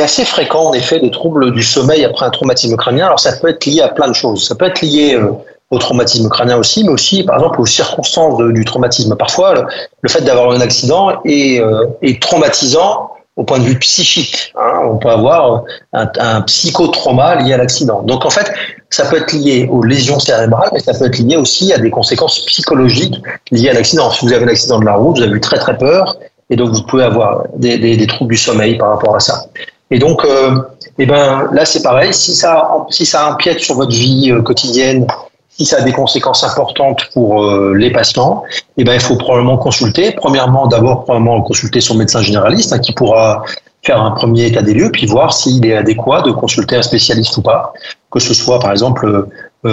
assez 0.02 0.24
fréquent 0.24 0.70
en 0.70 0.74
effet 0.74 1.00
des 1.00 1.12
troubles 1.12 1.52
du 1.52 1.62
sommeil 1.62 2.06
après 2.06 2.26
un 2.26 2.30
traumatisme 2.30 2.78
crânien. 2.78 3.08
Alors 3.08 3.20
ça 3.20 3.34
peut 3.34 3.50
être 3.50 3.66
lié 3.66 3.82
à 3.82 3.90
plein 3.90 4.08
de 4.08 4.14
choses. 4.14 4.48
Ça 4.48 4.56
peut 4.56 4.66
être 4.66 4.82
lié 4.82 5.16
euh, 5.16 5.32
au 5.70 5.80
traumatisme 5.80 6.30
crânien 6.30 6.56
aussi, 6.58 6.84
mais 6.86 6.92
aussi 6.92 7.24
par 7.24 7.36
exemple 7.36 7.60
aux 7.60 7.66
circonstances 7.66 8.38
du 8.54 8.64
traumatisme. 8.64 9.18
Parfois 9.18 9.66
le, 10.02 10.10
fait 10.10 10.22
d'avoir 10.22 10.52
un 10.52 10.62
accident 10.62 11.22
est, 11.26 11.60
euh, 11.60 11.88
est, 12.02 12.22
traumatisant 12.22 13.12
au 13.36 13.44
point 13.44 13.60
de 13.60 13.66
vue 13.66 13.80
psychique. 13.80 14.54
Hein. 14.56 14.84
On 14.86 14.98
peut 14.98 15.10
avoir 15.10 15.64
un, 15.92 16.08
un 16.20 16.42
psychotrauma 16.44 17.36
lié 17.36 17.54
à 17.54 17.58
l'accident. 17.58 18.02
Donc 18.04 18.24
en 18.24 18.30
fait 18.30 18.50
ça 18.90 19.06
peut 19.06 19.18
être 19.18 19.34
lié 19.34 19.68
aux 19.70 19.84
lésions 19.84 20.20
cérébrales, 20.20 20.70
mais 20.72 20.80
ça 20.80 20.94
peut 20.94 21.08
être 21.08 21.18
lié 21.18 21.36
aussi 21.36 21.74
à 21.74 21.80
des 21.80 21.90
conséquences 21.90 22.46
psychologiques 22.46 23.22
liées 23.52 23.72
à 23.72 23.74
l'accident. 23.74 24.10
Si 24.12 24.26
vous 24.26 24.32
avez 24.32 24.46
un 24.46 24.50
accident 24.50 24.80
de 24.80 24.86
la 24.86 24.96
route, 24.96 25.18
vous 25.18 25.24
avez 25.24 25.36
eu 25.36 25.42
très 25.42 25.58
très 25.58 25.78
peur, 25.78 26.16
et 26.50 26.56
donc 26.56 26.70
vous 26.70 26.84
pouvez 26.84 27.04
avoir 27.04 27.44
des, 27.56 27.78
des, 27.78 28.08
troubles 28.08 28.32
du 28.34 28.38
sommeil 28.38 28.78
par 28.78 28.90
rapport 28.90 29.16
à 29.16 29.20
ça. 29.20 29.46
Et 29.92 30.00
donc, 30.00 30.26
euh, 30.26 30.60
eh 30.98 31.06
ben, 31.06 31.50
là, 31.52 31.66
c'est 31.66 31.84
pareil. 31.84 32.14
Si 32.14 32.34
ça, 32.34 32.68
si 32.90 33.06
ça 33.06 33.32
empiète 33.32 33.60
sur 33.60 33.76
votre 33.76 33.92
vie 33.92 34.32
euh, 34.32 34.42
quotidienne, 34.42 35.06
si 35.50 35.66
ça 35.66 35.78
a 35.78 35.82
des 35.82 35.92
conséquences 35.92 36.44
importantes 36.44 37.10
pour 37.14 37.44
euh, 37.44 37.74
les 37.76 37.92
patients, 37.92 38.44
eh 38.78 38.84
ben, 38.84 38.94
il 38.94 39.00
faut 39.00 39.16
probablement 39.18 39.58
consulter. 39.58 40.12
Premièrement, 40.12 40.68
d'abord, 40.68 41.04
probablement 41.04 41.42
consulter 41.42 41.80
son 41.80 41.96
médecin 41.96 42.22
généraliste 42.22 42.74
hein, 42.74 42.80
qui 42.80 42.92
pourra 42.92 43.44
faire 43.84 44.02
un 44.02 44.12
premier 44.12 44.48
état 44.48 44.62
des 44.62 44.74
lieux, 44.74 44.92
puis 44.92 45.06
voir 45.06 45.34
s'il 45.34 45.66
est 45.66 45.76
adéquat 45.76 46.22
de 46.22 46.32
consulter 46.32 46.76
un 46.76 46.82
spécialiste 46.82 47.38
ou 47.38 47.42
pas. 47.42 47.74
Que 48.10 48.20
ce 48.20 48.34
soit, 48.34 48.60
par 48.60 48.72
exemple, 48.72 49.28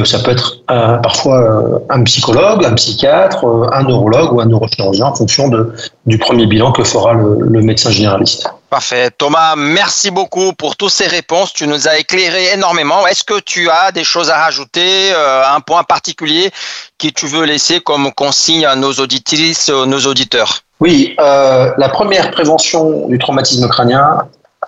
ça 0.04 0.20
peut 0.20 0.30
être 0.30 0.58
un, 0.68 0.98
parfois 0.98 1.38
euh, 1.40 1.78
un 1.90 2.04
psychologue, 2.04 2.64
un 2.64 2.74
psychiatre, 2.74 3.44
euh, 3.44 3.68
un 3.72 3.82
neurologue 3.82 4.32
ou 4.32 4.40
un 4.40 4.46
neurochirurgien 4.46 5.06
en 5.06 5.14
fonction 5.14 5.48
de, 5.48 5.72
du 6.06 6.16
premier 6.16 6.46
bilan 6.46 6.70
que 6.70 6.84
fera 6.84 7.12
le, 7.12 7.38
le 7.40 7.60
médecin 7.60 7.90
généraliste. 7.90 8.48
Parfait. 8.70 9.10
Thomas, 9.10 9.56
merci 9.56 10.12
beaucoup 10.12 10.52
pour 10.52 10.76
toutes 10.76 10.92
ces 10.92 11.08
réponses. 11.08 11.52
Tu 11.52 11.66
nous 11.66 11.88
as 11.88 11.98
éclairé 11.98 12.52
énormément. 12.54 13.04
Est-ce 13.08 13.24
que 13.24 13.40
tu 13.40 13.68
as 13.68 13.90
des 13.90 14.04
choses 14.04 14.30
à 14.30 14.36
rajouter, 14.36 15.12
euh, 15.12 15.42
un 15.56 15.60
point 15.60 15.82
particulier 15.82 16.52
que 16.96 17.08
tu 17.08 17.26
veux 17.26 17.44
laisser 17.44 17.80
comme 17.80 18.12
consigne 18.12 18.66
à 18.66 18.76
nos 18.76 18.92
auditrices, 18.92 19.70
nos 19.70 20.00
auditeurs? 20.06 20.60
Oui, 20.78 21.16
euh, 21.18 21.72
la 21.76 21.88
première 21.88 22.30
prévention 22.30 23.08
du 23.08 23.18
traumatisme 23.18 23.68
crânien, 23.68 24.18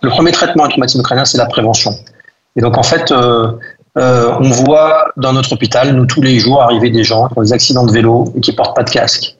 le 0.02 0.10
premier 0.10 0.32
traitement 0.32 0.64
du 0.64 0.70
traumatisme 0.70 1.02
crânien, 1.02 1.24
c'est 1.24 1.38
la 1.38 1.46
prévention. 1.46 1.96
Et 2.56 2.60
donc 2.60 2.76
en 2.76 2.82
fait, 2.82 3.12
euh, 3.12 3.52
on 3.96 4.50
voit 4.50 5.12
dans 5.16 5.32
notre 5.32 5.52
hôpital, 5.52 5.94
nous 5.94 6.06
tous 6.06 6.22
les 6.22 6.38
jours, 6.38 6.62
arriver 6.62 6.90
des 6.90 7.04
gens 7.04 7.28
qui 7.28 7.38
ont 7.38 7.42
des 7.42 7.52
accidents 7.52 7.86
de 7.86 7.92
vélo 7.92 8.32
et 8.36 8.40
qui 8.40 8.52
portent 8.52 8.76
pas 8.76 8.84
de 8.84 8.90
casque. 8.90 9.36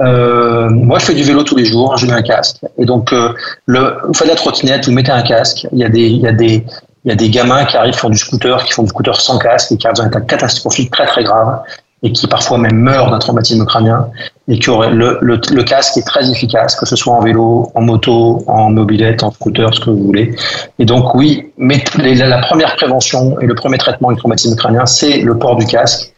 Euh, 0.00 0.70
moi, 0.70 0.98
je 0.98 1.04
fais 1.04 1.14
du 1.14 1.22
vélo 1.22 1.42
tous 1.42 1.56
les 1.56 1.64
jours, 1.64 1.96
je 1.96 2.06
mets 2.06 2.12
un 2.12 2.22
casque. 2.22 2.58
Et 2.78 2.84
donc, 2.84 3.12
euh, 3.12 3.34
le, 3.66 3.98
vous 4.06 4.14
faites 4.14 4.28
la 4.28 4.34
trottinette, 4.34 4.86
vous 4.86 4.92
mettez 4.92 5.12
un 5.12 5.22
casque. 5.22 5.66
Il 5.72 5.78
y 5.78 5.84
a 5.84 5.88
des, 5.88 6.06
il 6.06 6.20
y 6.20 6.26
a 6.26 6.32
des, 6.32 6.64
il 7.04 7.08
y 7.08 7.12
a 7.12 7.14
des 7.14 7.28
gamins 7.30 7.64
qui 7.64 7.76
arrivent, 7.76 7.94
qui 7.94 8.00
font 8.00 8.10
du 8.10 8.18
scooter, 8.18 8.64
qui 8.64 8.72
font 8.72 8.82
du 8.82 8.88
scooter 8.88 9.20
sans 9.20 9.38
casque 9.38 9.72
et 9.72 9.76
qui 9.76 9.86
arrivent 9.86 9.98
dans 9.98 10.04
un 10.04 10.08
état 10.08 10.20
catastrophique 10.20 10.90
très 10.90 11.06
très 11.06 11.24
grave 11.24 11.60
et 12.02 12.12
qui 12.12 12.26
parfois 12.26 12.56
même 12.56 12.76
meurent 12.76 13.10
d'un 13.10 13.18
traumatisme 13.18 13.64
crânien 13.66 14.08
et 14.50 14.68
auraient 14.68 14.90
le, 14.90 15.62
casque 15.62 15.96
est 15.96 16.06
très 16.06 16.28
efficace, 16.30 16.74
que 16.74 16.84
ce 16.84 16.96
soit 16.96 17.14
en 17.14 17.20
vélo, 17.20 17.70
en 17.74 17.80
moto, 17.80 18.42
en 18.46 18.70
mobilette, 18.70 19.22
en 19.22 19.30
scooter, 19.30 19.72
ce 19.72 19.80
que 19.80 19.90
vous 19.90 20.04
voulez. 20.04 20.34
Et 20.78 20.84
donc 20.84 21.14
oui, 21.14 21.52
mais 21.56 21.82
la 22.02 22.38
première 22.38 22.74
prévention 22.76 23.38
et 23.40 23.46
le 23.46 23.54
premier 23.54 23.78
traitement 23.78 24.10
du 24.10 24.18
traumatisme 24.18 24.56
crânien, 24.56 24.86
c'est 24.86 25.20
le 25.20 25.38
port 25.38 25.56
du 25.56 25.66
casque. 25.66 26.12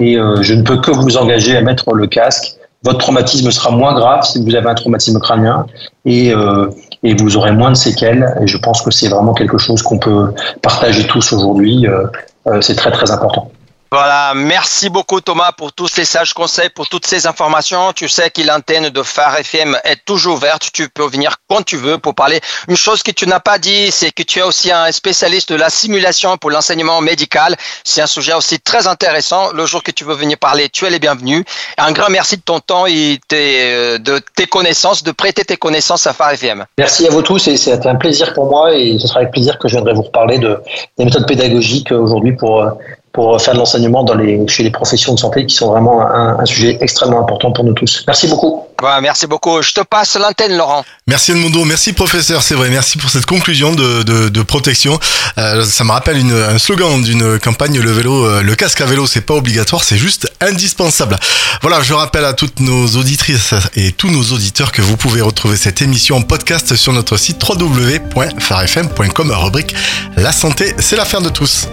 Et 0.00 0.18
euh, 0.18 0.42
je 0.42 0.54
ne 0.54 0.62
peux 0.62 0.80
que 0.80 0.90
vous 0.90 1.16
engager 1.16 1.56
à 1.56 1.60
mettre 1.60 1.94
le 1.94 2.06
casque 2.06 2.56
votre 2.84 2.98
traumatisme 2.98 3.50
sera 3.50 3.70
moins 3.70 3.94
grave 3.94 4.24
si 4.24 4.44
vous 4.44 4.54
avez 4.54 4.68
un 4.68 4.74
traumatisme 4.74 5.18
crânien 5.18 5.66
et, 6.04 6.32
euh, 6.34 6.68
et 7.02 7.14
vous 7.14 7.36
aurez 7.36 7.52
moins 7.52 7.70
de 7.70 7.76
séquelles. 7.76 8.26
Et 8.42 8.46
je 8.46 8.58
pense 8.58 8.82
que 8.82 8.90
c'est 8.90 9.08
vraiment 9.08 9.32
quelque 9.32 9.56
chose 9.56 9.82
qu'on 9.82 9.98
peut 9.98 10.34
partager 10.60 11.06
tous 11.06 11.32
aujourd'hui. 11.32 11.86
Euh, 11.86 12.60
c'est 12.60 12.74
très 12.74 12.90
très 12.90 13.10
important. 13.10 13.50
Voilà, 13.96 14.32
merci 14.34 14.88
beaucoup 14.88 15.20
Thomas 15.20 15.52
pour 15.56 15.72
tous 15.72 15.86
ces 15.86 16.04
sages 16.04 16.34
conseils, 16.34 16.68
pour 16.68 16.88
toutes 16.88 17.06
ces 17.06 17.28
informations. 17.28 17.92
Tu 17.92 18.08
sais 18.08 18.28
que 18.28 18.42
l'antenne 18.42 18.88
de 18.88 19.02
Phare 19.04 19.38
FM 19.38 19.78
est 19.84 20.04
toujours 20.04 20.34
ouverte. 20.34 20.70
Tu 20.72 20.88
peux 20.88 21.06
venir 21.06 21.36
quand 21.48 21.62
tu 21.62 21.76
veux 21.76 21.98
pour 21.98 22.12
parler. 22.16 22.40
Une 22.66 22.76
chose 22.76 23.04
que 23.04 23.12
tu 23.12 23.28
n'as 23.28 23.38
pas 23.38 23.58
dit, 23.58 23.92
c'est 23.92 24.10
que 24.10 24.24
tu 24.24 24.40
es 24.40 24.42
aussi 24.42 24.72
un 24.72 24.90
spécialiste 24.90 25.52
de 25.52 25.54
la 25.54 25.70
simulation 25.70 26.36
pour 26.38 26.50
l'enseignement 26.50 27.00
médical. 27.02 27.54
C'est 27.84 28.00
un 28.00 28.08
sujet 28.08 28.32
aussi 28.32 28.58
très 28.58 28.88
intéressant. 28.88 29.52
Le 29.52 29.64
jour 29.64 29.84
que 29.84 29.92
tu 29.92 30.02
veux 30.02 30.16
venir 30.16 30.38
parler, 30.38 30.68
tu 30.70 30.86
es 30.86 30.90
les 30.90 30.98
bienvenus. 30.98 31.44
Un 31.78 31.92
grand 31.92 32.10
merci 32.10 32.36
de 32.36 32.42
ton 32.42 32.58
temps 32.58 32.86
et 32.86 33.20
de 33.30 34.18
tes 34.34 34.46
connaissances, 34.48 35.04
de 35.04 35.12
prêter 35.12 35.44
tes 35.44 35.56
connaissances 35.56 36.08
à 36.08 36.12
Phare 36.12 36.32
FM. 36.32 36.64
Merci 36.78 37.06
à 37.06 37.10
vous 37.10 37.22
tous 37.22 37.38
c'est 37.38 37.86
un 37.86 37.94
plaisir 37.94 38.34
pour 38.34 38.50
moi 38.50 38.74
et 38.74 38.98
ce 38.98 39.06
sera 39.06 39.20
avec 39.20 39.30
plaisir 39.30 39.56
que 39.60 39.68
je 39.68 39.76
viendrai 39.76 39.94
vous 39.94 40.02
reparler 40.02 40.38
de, 40.38 40.58
des 40.98 41.04
méthodes 41.04 41.28
pédagogiques 41.28 41.92
aujourd'hui 41.92 42.32
pour 42.32 42.76
pour 43.14 43.40
faire 43.40 43.54
de 43.54 43.60
l'enseignement 43.60 44.02
dans 44.02 44.14
les, 44.14 44.46
chez 44.48 44.64
les 44.64 44.70
professions 44.70 45.14
de 45.14 45.20
santé 45.20 45.46
qui 45.46 45.54
sont 45.54 45.70
vraiment 45.70 46.02
un, 46.02 46.36
un 46.40 46.44
sujet 46.44 46.76
extrêmement 46.80 47.20
important 47.20 47.52
pour 47.52 47.64
nous 47.64 47.72
tous. 47.72 48.02
Merci 48.08 48.26
beaucoup. 48.26 48.64
Ouais, 48.82 49.00
merci 49.00 49.28
beaucoup. 49.28 49.62
Je 49.62 49.72
te 49.72 49.80
passe 49.82 50.16
l'antenne, 50.16 50.56
Laurent. 50.56 50.84
Merci 51.06 51.30
Edmundo, 51.30 51.64
merci 51.64 51.92
professeur, 51.92 52.42
c'est 52.42 52.56
vrai, 52.56 52.70
merci 52.70 52.98
pour 52.98 53.08
cette 53.08 53.24
conclusion 53.24 53.72
de, 53.72 54.02
de, 54.02 54.28
de 54.28 54.42
protection. 54.42 54.98
Euh, 55.38 55.64
ça 55.64 55.84
me 55.84 55.92
rappelle 55.92 56.18
une, 56.18 56.32
un 56.32 56.58
slogan 56.58 57.00
d'une 57.02 57.38
campagne, 57.38 57.78
le 57.78 57.92
vélo, 57.92 58.24
euh, 58.26 58.42
le 58.42 58.56
casque 58.56 58.80
à 58.80 58.86
vélo, 58.86 59.06
c'est 59.06 59.20
pas 59.20 59.34
obligatoire, 59.34 59.84
c'est 59.84 59.96
juste 59.96 60.28
indispensable. 60.40 61.16
Voilà, 61.62 61.82
je 61.82 61.94
rappelle 61.94 62.24
à 62.24 62.32
toutes 62.32 62.58
nos 62.58 62.88
auditrices 62.96 63.54
et 63.76 63.92
tous 63.92 64.10
nos 64.10 64.24
auditeurs 64.34 64.72
que 64.72 64.82
vous 64.82 64.96
pouvez 64.96 65.20
retrouver 65.20 65.56
cette 65.56 65.80
émission 65.82 66.16
en 66.16 66.22
podcast 66.22 66.74
sur 66.74 66.92
notre 66.92 67.16
site 67.16 67.40
www.farfm.com, 67.48 69.30
rubrique 69.36 69.72
La 70.16 70.32
santé, 70.32 70.74
c'est 70.80 70.96
l'affaire 70.96 71.22
de 71.22 71.28
tous. 71.28 71.68